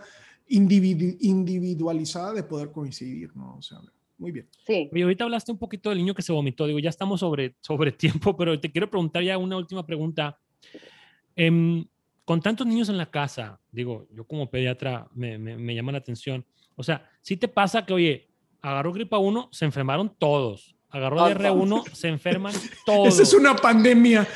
[0.48, 3.56] individualizada de poder coincidir, ¿no?
[3.56, 3.78] O sea,
[4.18, 4.48] muy bien.
[4.66, 4.88] Sí.
[4.92, 7.92] Y ahorita hablaste un poquito del niño que se vomitó, digo, ya estamos sobre, sobre
[7.92, 10.38] tiempo, pero te quiero preguntar ya una última pregunta.
[11.34, 11.84] Em,
[12.24, 16.44] con tantos niños en la casa, digo, yo como pediatra me, me, llama la atención.
[16.76, 18.28] O sea, si te pasa que, oye,
[18.60, 20.76] agarró gripa 1, se enfermaron todos.
[20.88, 22.54] Agarró DR1, se enferman
[22.86, 23.08] todos.
[23.08, 24.28] Esa es una pandemia.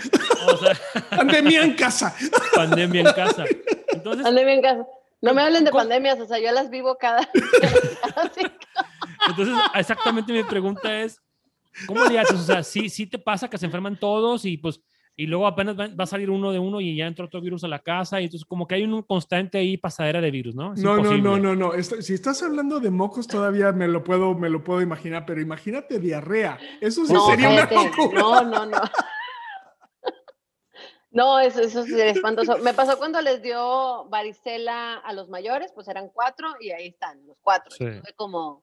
[0.52, 0.76] O sea,
[1.10, 2.14] pandemia en casa.
[2.54, 3.44] Pandemia en casa.
[3.88, 4.86] Entonces, pandemia en casa.
[5.22, 7.28] No me hablen de pandemias, o sea, yo las vivo cada.
[9.28, 11.20] Entonces, exactamente mi pregunta es:
[11.86, 12.40] ¿cómo le haces?
[12.40, 14.80] O sea, sí, sí te pasa que se enferman todos y pues.
[15.18, 17.68] Y luego apenas va, a salir uno de uno y ya entró otro virus a
[17.68, 18.20] la casa.
[18.20, 20.74] Y entonces, como que hay un constante ahí pasadera de virus, ¿no?
[20.74, 21.72] no, no, no, no, no.
[21.82, 26.00] si estás hablando de mocos, todavía me lo puedo, me lo puedo imaginar, pero imagínate
[26.00, 26.58] diarrea.
[26.82, 28.20] Eso sí sería una locura.
[28.20, 28.78] No, no, no.
[31.16, 32.58] No, eso, eso es espantoso.
[32.58, 37.26] Me pasó cuando les dio varicela a los mayores, pues eran cuatro y ahí están,
[37.26, 37.74] los cuatro.
[37.74, 38.62] Fue como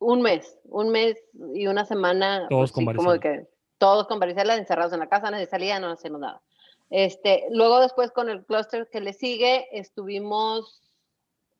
[0.00, 1.16] un mes, un mes
[1.54, 2.48] y una semana.
[2.48, 3.08] Todos pues con varicela.
[3.08, 6.42] Como que, todos con varicela, encerrados en la casa, nadie salía, no hacemos nada.
[6.90, 10.82] Este, luego después con el clúster que le sigue, estuvimos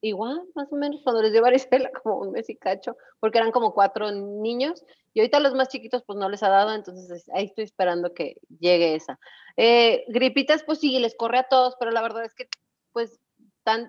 [0.00, 3.52] igual, más o menos, cuando les dio varicela, como un mes y cacho, porque eran
[3.52, 7.46] como cuatro niños, y ahorita los más chiquitos pues no les ha dado, entonces ahí
[7.46, 9.18] estoy esperando que llegue esa.
[9.56, 12.48] Eh, gripitas pues sí, les corre a todos, pero la verdad es que
[12.92, 13.20] pues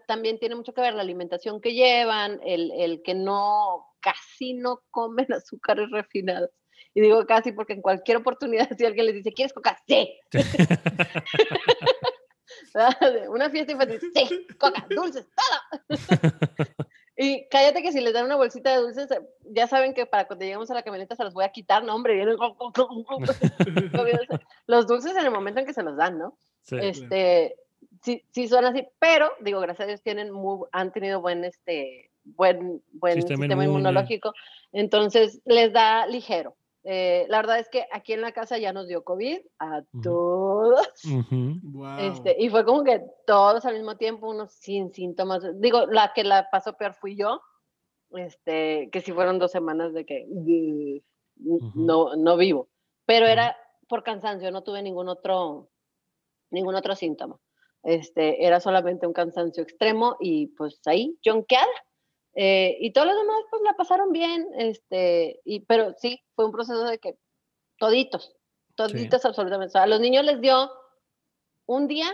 [0.07, 4.82] también tiene mucho que ver la alimentación que llevan, el, el que no, casi no
[4.91, 6.49] comen azúcares refinados.
[6.93, 9.78] Y digo casi porque en cualquier oportunidad si alguien les dice, ¿quieres coca?
[9.88, 10.20] Sí.
[13.30, 15.82] una fiesta infantil, sí, coca, dulces, todo.
[17.18, 19.07] y cállate que si les dan una bolsita de dulces,
[19.45, 21.95] ya saben que para cuando lleguemos a la camioneta se los voy a quitar, no,
[21.95, 22.26] hombre,
[24.68, 26.38] los dulces en el momento en que se los dan, ¿no?
[26.64, 27.55] Sí, este,
[28.01, 32.12] sí, sí son así, pero digo, gracias a Dios tienen muy, han tenido buen, este,
[32.24, 34.34] buen, buen sistema, inmunológico,
[34.72, 36.55] entonces les da ligero.
[36.84, 40.41] Eh, la verdad es que aquí en la casa ya nos dio COVID a todos.
[41.99, 45.43] Este, y fue como que todos al mismo tiempo, unos sin síntomas.
[45.59, 47.41] Digo, la que la pasó peor fui yo,
[48.12, 50.26] este, que sí fueron dos semanas de que
[51.76, 52.70] no, no vivo.
[53.05, 53.57] Pero era
[53.88, 55.70] por cansancio, no tuve ningún otro,
[56.49, 57.39] ningún otro síntoma.
[57.84, 61.68] Este, era solamente un cansancio extremo y pues ahí, jonqueada.
[62.34, 66.53] Eh, y todos los demás pues la pasaron bien, este, y, pero sí, fue un
[66.53, 67.18] proceso de que
[67.78, 68.38] toditos,
[68.88, 69.78] toditos absolutamente.
[69.78, 70.72] a los niños les dio
[71.66, 72.08] un día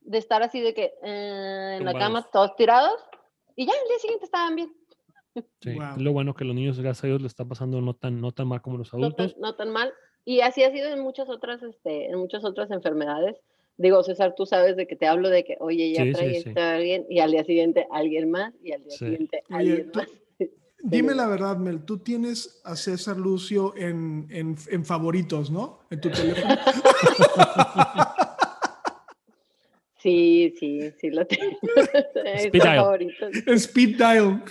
[0.00, 3.00] de estar así de que eh, en la cama todos tirados
[3.56, 4.72] y ya el día siguiente estaban bien.
[5.60, 8.32] Sí, lo bueno que los niños, gracias a Dios, le está pasando no tan, no
[8.32, 9.36] tan mal como los adultos.
[9.38, 9.92] No tan, mal.
[10.24, 13.36] Y así ha sido en muchas otras, este, en muchas otras enfermedades.
[13.76, 17.06] Digo, César, tú sabes de que te hablo de que, oye, ya trae sí, alguien,
[17.10, 20.08] y al día siguiente alguien más, y al día siguiente alguien más.
[20.88, 25.80] Dime la verdad, Mel, tú tienes a César Lucio en, en, en favoritos, ¿no?
[25.90, 26.56] En tu teléfono.
[29.98, 31.58] Sí, sí, sí lo tengo.
[32.36, 33.58] Speed dial.
[33.58, 34.44] Speed dial.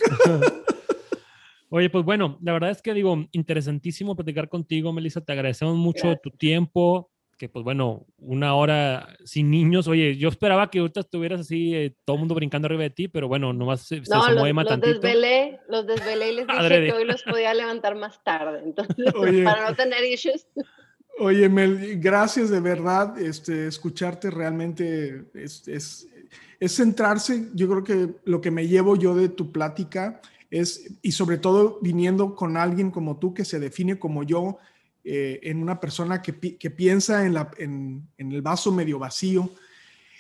[1.70, 5.22] Oye, pues bueno, la verdad es que digo, interesantísimo platicar contigo, Melissa.
[5.22, 9.88] Te agradecemos mucho tu tiempo, que pues bueno, una hora sin niños.
[9.88, 13.08] Oye, yo esperaba que ahorita estuvieras así, eh, todo el mundo brincando arriba de ti,
[13.08, 16.94] pero bueno, nomás se, no, se los, los desvelé, los desvelé y les dije que
[16.94, 18.62] hoy los podía levantar más tarde.
[18.64, 19.06] Entonces,
[19.44, 20.48] para no tener issues.
[21.20, 23.18] Oye, Mel, gracias de verdad.
[23.20, 26.08] Este, escucharte realmente es, es,
[26.60, 27.50] es, centrarse.
[27.54, 30.22] Yo creo que lo que me llevo yo de tu plática
[30.52, 34.58] es, y sobre todo viniendo con alguien como tú que se define como yo,
[35.08, 39.52] eh, en una persona que, que piensa en, la, en, en, el vaso medio vacío,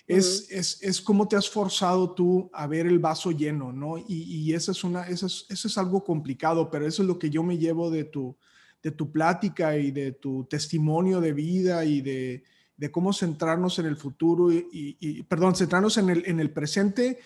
[0.08, 3.98] es, es, es cómo te has forzado tú a ver el vaso lleno, ¿no?
[3.98, 7.18] Y, y eso, es una, eso, es, eso es algo complicado, pero eso es lo
[7.18, 8.38] que yo me llevo de tu,
[8.86, 12.44] de tu plática y de tu testimonio de vida y de,
[12.92, 17.18] cómo centrarnos en el futuro y, perdón, centrarnos en el, en el presente,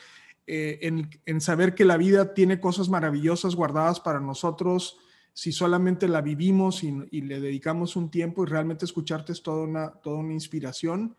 [0.47, 0.79] eh,
[1.25, 4.99] en, saber que la vida tiene cosas maravillosas guardadas para nosotros
[5.33, 9.91] si solamente la vivimos y, le dedicamos un tiempo y realmente escucharte es toda una,
[9.91, 11.15] toda una inspiración.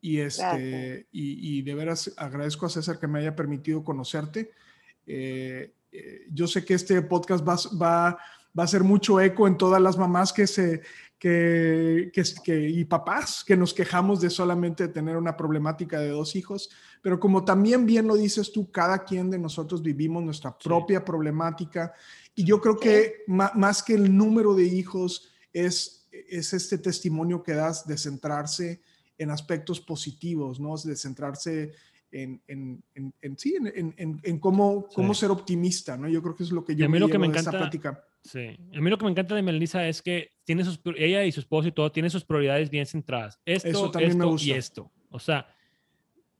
[0.00, 4.50] Y, este, y, de veras agradezco a César que me haya permitido conocerte.
[5.06, 8.18] Eh, eh, yo sé que este podcast va, va
[8.58, 10.82] va a ser mucho eco en todas las mamás que se,
[11.18, 12.10] que,
[12.44, 17.18] que, y papás que nos quejamos de solamente tener una problemática de dos hijos, pero
[17.18, 21.94] como también bien lo dices tú, cada quien de nosotros vivimos nuestra propia problemática
[22.34, 27.52] y yo creo que más que el número de hijos es, es este testimonio que
[27.52, 28.80] das de centrarse
[29.18, 30.76] en aspectos positivos, ¿no?
[30.76, 31.72] De centrarse
[32.10, 32.82] en, en,
[33.20, 36.08] en, sí, en, cómo, cómo ser optimista, ¿no?
[36.08, 38.04] Yo creo que es lo que yo me, lo que me encanta, plática.
[38.22, 41.32] Sí, a mí lo que me encanta de Melissa es que tiene sus, ella y
[41.32, 43.40] su esposo y todo tiene sus prioridades bien centradas.
[43.44, 44.90] Esto, esto y esto.
[45.10, 45.46] O sea,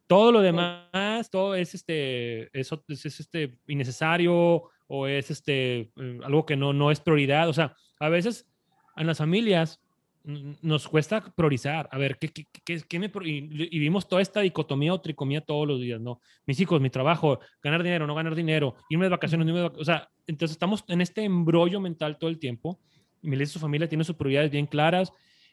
[0.07, 4.65] todo lo demás, todo es este, eso es, este innecesario
[4.95, 7.49] o es este eh, algo que no, no es prioridad.
[7.49, 8.47] O sea, a veces
[8.95, 9.81] en las familias
[10.25, 11.89] nos cuesta priorizar.
[11.91, 15.81] A ver, ¿qué, qué, qué, me, y, vimos toda esta dicotomía o tricomía todos los
[15.81, 16.21] días, ¿no?
[16.47, 19.89] Mis hijos, mi trabajo, ganar dinero, no ganar dinero, irme de vacaciones, irme de vacaciones.
[19.89, 22.79] O sea, entonces estamos en este embrollo mental todo el tiempo.
[23.23, 25.11] Y Melissa y su familia tiene sus prioridades bien claras.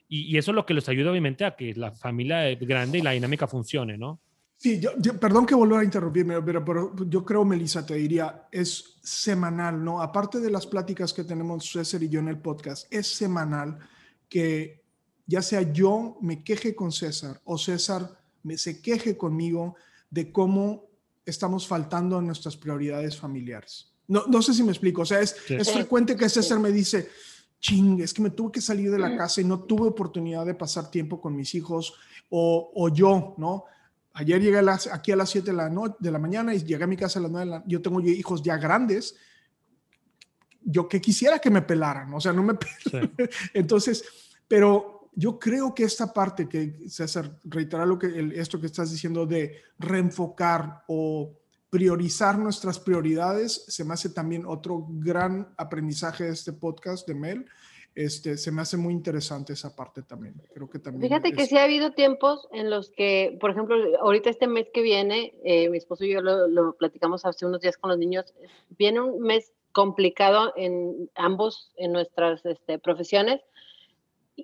[0.09, 3.01] Y, y, eso es lo que les ayuda, obviamente, a que la familia grande y
[3.01, 4.19] la dinámica funcione, ¿no?
[4.61, 8.99] Sí, yo, perdón que vuelva a interrumpirme, pero, pero, yo creo, Melissa, te diría, es
[9.01, 10.01] semanal, ¿no?
[10.01, 13.79] Aparte de las pláticas que tenemos César y yo en el podcast, es semanal
[14.27, 14.83] que
[15.25, 19.75] ya sea yo me queje con César o César me se queje conmigo
[20.09, 20.89] de cómo
[21.25, 23.93] estamos faltando a nuestras prioridades familiares.
[24.09, 27.07] No, no sé si me explico, o sea, es, es frecuente que César me dice,
[27.61, 30.55] ching, es que me tuve que salir de la casa y no tuve oportunidad de
[30.55, 31.93] pasar tiempo con mis hijos
[32.29, 33.63] o, o yo, ¿no?
[34.19, 34.59] Ayer llegué
[34.91, 37.21] aquí a las 7 de la, de la mañana y llegué a mi casa a
[37.23, 39.15] las 9 de la Yo tengo hijos ya grandes
[40.61, 42.53] yo que quisiera que me pelaran, o sea, no me
[43.53, 44.03] Entonces,
[44.47, 49.25] pero yo creo que esta parte que César reiterar lo que esto que estás diciendo
[49.25, 51.35] de reenfocar o
[51.69, 57.45] priorizar nuestras prioridades se me hace también otro gran aprendizaje de este podcast de Mel.
[57.95, 60.35] Este, se me hace muy interesante esa parte también.
[60.53, 61.01] Creo que también.
[61.01, 64.81] Fíjate que sí ha habido tiempos en los que, por ejemplo, ahorita este mes que
[64.81, 68.33] viene, eh, mi esposo y yo lo, lo, platicamos hace unos días con los niños,
[68.77, 73.41] viene un mes complicado en ambos, en nuestras este, profesiones,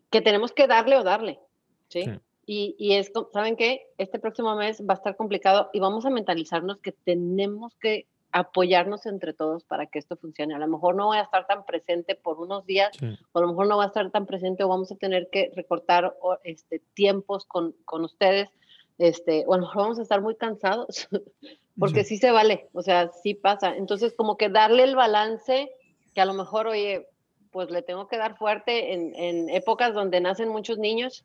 [0.10, 1.40] que tenemos que darle o darle,
[1.88, 2.06] ¿sí?
[2.46, 3.88] Y, y es, ¿saben qué?
[3.98, 9.06] Este próximo mes va a estar complicado y vamos a mentalizarnos que tenemos que apoyarnos
[9.06, 10.54] entre todos para que esto funcione.
[10.54, 12.92] A lo mejor no voy a estar tan presente por unos días,
[13.32, 15.54] o a lo mejor no voy a estar tan presente o vamos a tener que
[15.56, 16.14] recortar
[16.44, 18.50] este, tiempos con, con ustedes,
[18.98, 21.08] este, o a lo mejor vamos a estar muy cansados,
[21.80, 22.18] porque sí.
[22.18, 23.74] se vale, o sea, sí pasa.
[23.74, 25.72] Entonces, como que darle el balance,
[26.14, 27.08] que a lo mejor, oye,
[27.52, 31.24] pues le tengo que dar fuerte en, épocas donde nacen muchos niños.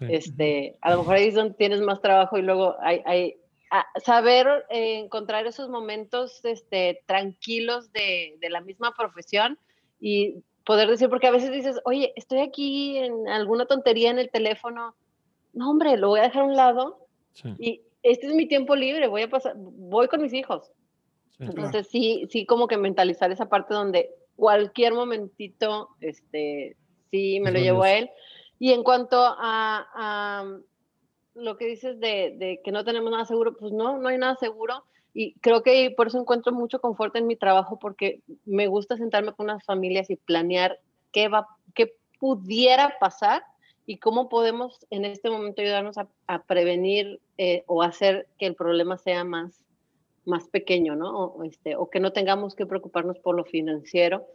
[0.00, 3.36] Este, a lo mejor ahí es donde tienes más trabajo y luego hay, hay
[4.04, 9.58] saber eh, encontrar esos momentos este, tranquilos de, de, la misma profesión
[10.00, 14.30] y poder decir, porque a veces dices, oye, estoy aquí en alguna tontería en el
[14.30, 14.94] teléfono,
[15.52, 17.06] no hombre, lo voy a dejar a un lado
[17.58, 20.70] y este es mi tiempo libre, voy a pasar, voy con mis hijos.
[21.38, 26.76] Entonces sí, sí como que mentalizar esa parte donde cualquier momentito, este,
[27.10, 28.10] sí me lo llevo a él.
[28.58, 30.44] Y en cuanto a,
[31.38, 34.84] lo que dices de, que no tenemos nada seguro, pues no, no hay nada seguro.
[35.14, 39.32] Y creo que por eso encuentro mucho confort en mi trabajo, porque me gusta sentarme
[39.32, 40.78] con las familias y planear
[41.12, 43.42] qué, va, qué pudiera pasar
[43.86, 48.98] y cómo podemos en este momento ayudarnos a, prevenir eh, o hacer que el problema
[48.98, 49.64] sea más,
[50.26, 51.10] más pequeño, ¿no?
[51.10, 54.26] O, este, o que no tengamos que preocuparnos por lo financiero,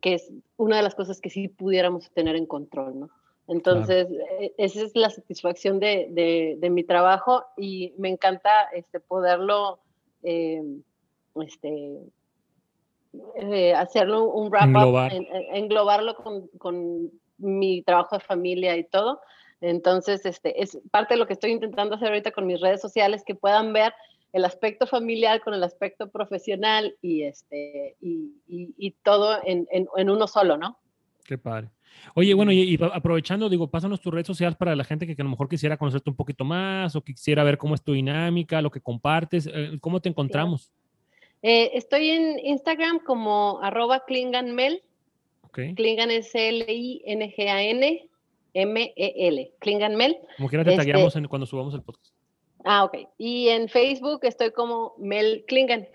[0.00, 3.10] que es una de las cosas que sí pudiéramos tener en control, ¿no?
[3.48, 4.08] Entonces,
[4.40, 9.78] e, esa es la satisfacción de, de, mi trabajo y me encanta este, poderlo,
[10.22, 10.62] eh,
[11.36, 12.00] este,
[13.36, 15.10] eh, hacerlo un wrap-up,
[15.52, 19.20] englobarlo con, con, mi trabajo de familia y todo.
[19.60, 23.24] Entonces, este, es parte de lo que estoy intentando hacer ahorita con mis redes sociales,
[23.26, 23.92] que puedan ver
[24.32, 30.26] el aspecto familiar con el aspecto profesional y, este, y, y, todo en, en, uno
[30.26, 30.78] solo, ¿no?
[31.24, 31.68] Qué padre.
[32.14, 35.30] Oye, bueno, y, aprovechando, digo, pásanos tus redes sociales para la gente que, a lo
[35.30, 38.80] mejor quisiera conocerte un poquito más o quisiera ver cómo es tu dinámica, lo que
[38.80, 40.70] compartes, eh, ¿cómo te encontramos?
[41.42, 44.82] Eh, estoy en Instagram como arroba klinganmel.
[45.42, 45.74] Okay.
[45.74, 48.08] Klingan es L-I-N-G-A-N
[48.56, 49.52] M-E-L.
[49.58, 50.16] Klinganmel.
[50.38, 52.14] Como quiera te este, tagueamos cuando subamos el podcast.
[52.64, 52.96] Ah, ok.
[53.18, 55.86] Y en Facebook estoy como Mel Klingan,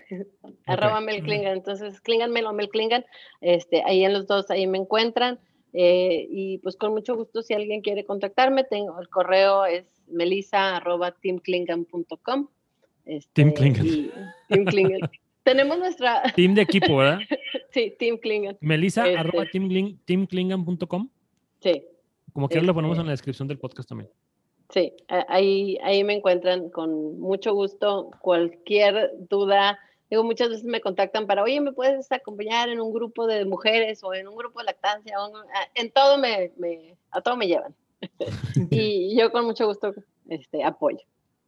[0.66, 1.54] arroba Mel Klingan.
[1.54, 3.04] Entonces, Klingan Mel o Mel Klingan,
[3.40, 5.40] este, ahí en los dos, ahí me encuentran.
[5.72, 10.76] Eh, y pues con mucho gusto, si alguien quiere contactarme, tengo el correo es melissa
[10.76, 12.48] arroba teamklingan.com.
[13.04, 13.86] Este, Team Klingan.
[14.48, 15.00] Team Klingan.
[15.42, 16.22] Tenemos nuestra...
[16.36, 17.18] Team de equipo, ¿verdad?
[17.70, 18.56] sí, Team Klingan.
[18.60, 21.08] Melissa este arroba teamklingan.com.
[21.60, 21.84] Sí.
[22.32, 24.08] Como quiera lo ponemos en la descripción del podcast también.
[24.72, 24.92] Sí,
[25.28, 28.10] ahí, ahí me encuentran con mucho gusto.
[28.20, 29.78] Cualquier duda,
[30.12, 34.04] digo, muchas veces me contactan para, oye, ¿me puedes acompañar en un grupo de mujeres
[34.04, 35.16] o en un grupo de lactancia?
[35.74, 37.74] en todo me, me, a todo me llevan.
[38.70, 39.94] y yo con mucho gusto
[40.28, 40.98] este, apoyo.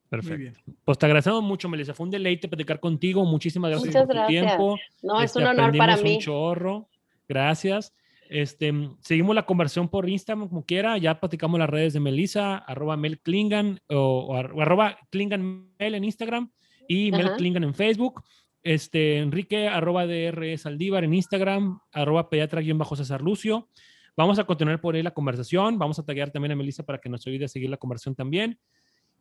[0.09, 0.61] Perfecto.
[0.85, 1.93] Pues te agradecemos mucho, Melissa.
[1.93, 3.25] Fue un deleite platicar contigo.
[3.27, 4.79] Muchísimas gracias por tu tiempo.
[5.03, 6.15] No, es un este, honor para mí.
[6.15, 6.89] un chorro.
[7.29, 7.93] Gracias.
[8.31, 10.97] Este, seguimos la conversión por Instagram como quiera.
[10.97, 16.51] Ya platicamos las redes de Melissa, arroba Mel Klingan o, arroba Klingan Mel en Instagram
[16.89, 18.23] y Mel Klingan en Facebook.
[18.65, 23.69] Este, Enrique, arroba DR Saldívar en Instagram, arroba pediatra-césar Lucio.
[24.17, 25.79] Vamos a continuar por ahí la conversación.
[25.79, 28.59] Vamos a taggear también a Melissa para que nos ayude a seguir la conversación también.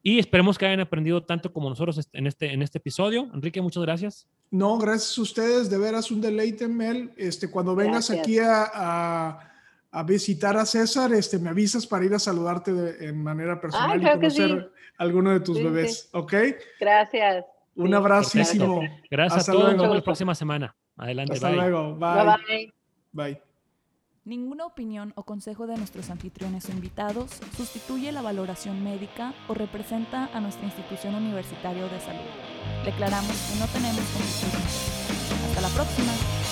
[0.02, 3.30] Y esperemos que hayan aprendido tanto como nosotros en este, en este episodio.
[3.34, 4.28] Enrique, muchas gracias.
[4.50, 5.70] No, gracias a ustedes.
[5.70, 7.12] De veras, un deleite, Mel.
[7.18, 9.40] Este, cuando vengas aquí a,
[9.92, 14.02] a, visitar a César, este, me avisas para ir a saludarte de, en manera personal
[14.02, 16.10] y conocer a alguno de tus bebés.
[16.14, 16.34] ¿Ok?
[16.80, 17.46] Gracias.
[17.76, 18.82] Un abracísimo.
[19.10, 19.74] Gracias a todos.
[19.74, 20.76] Nos vemos la próxima semana.
[20.98, 21.34] Adelante.
[21.34, 21.96] Hasta luego.
[21.96, 22.46] Bye.
[22.48, 22.74] Bye.
[23.12, 23.42] bye.
[24.26, 30.30] Ninguna opinión o consejo de nuestros anfitriones o invitados sustituye la valoración médica o representa
[30.34, 32.22] a nuestra institución universitaria de salud.
[32.86, 35.50] Declaramos que no tenemos condiciones.
[35.50, 36.43] Hasta la próxima.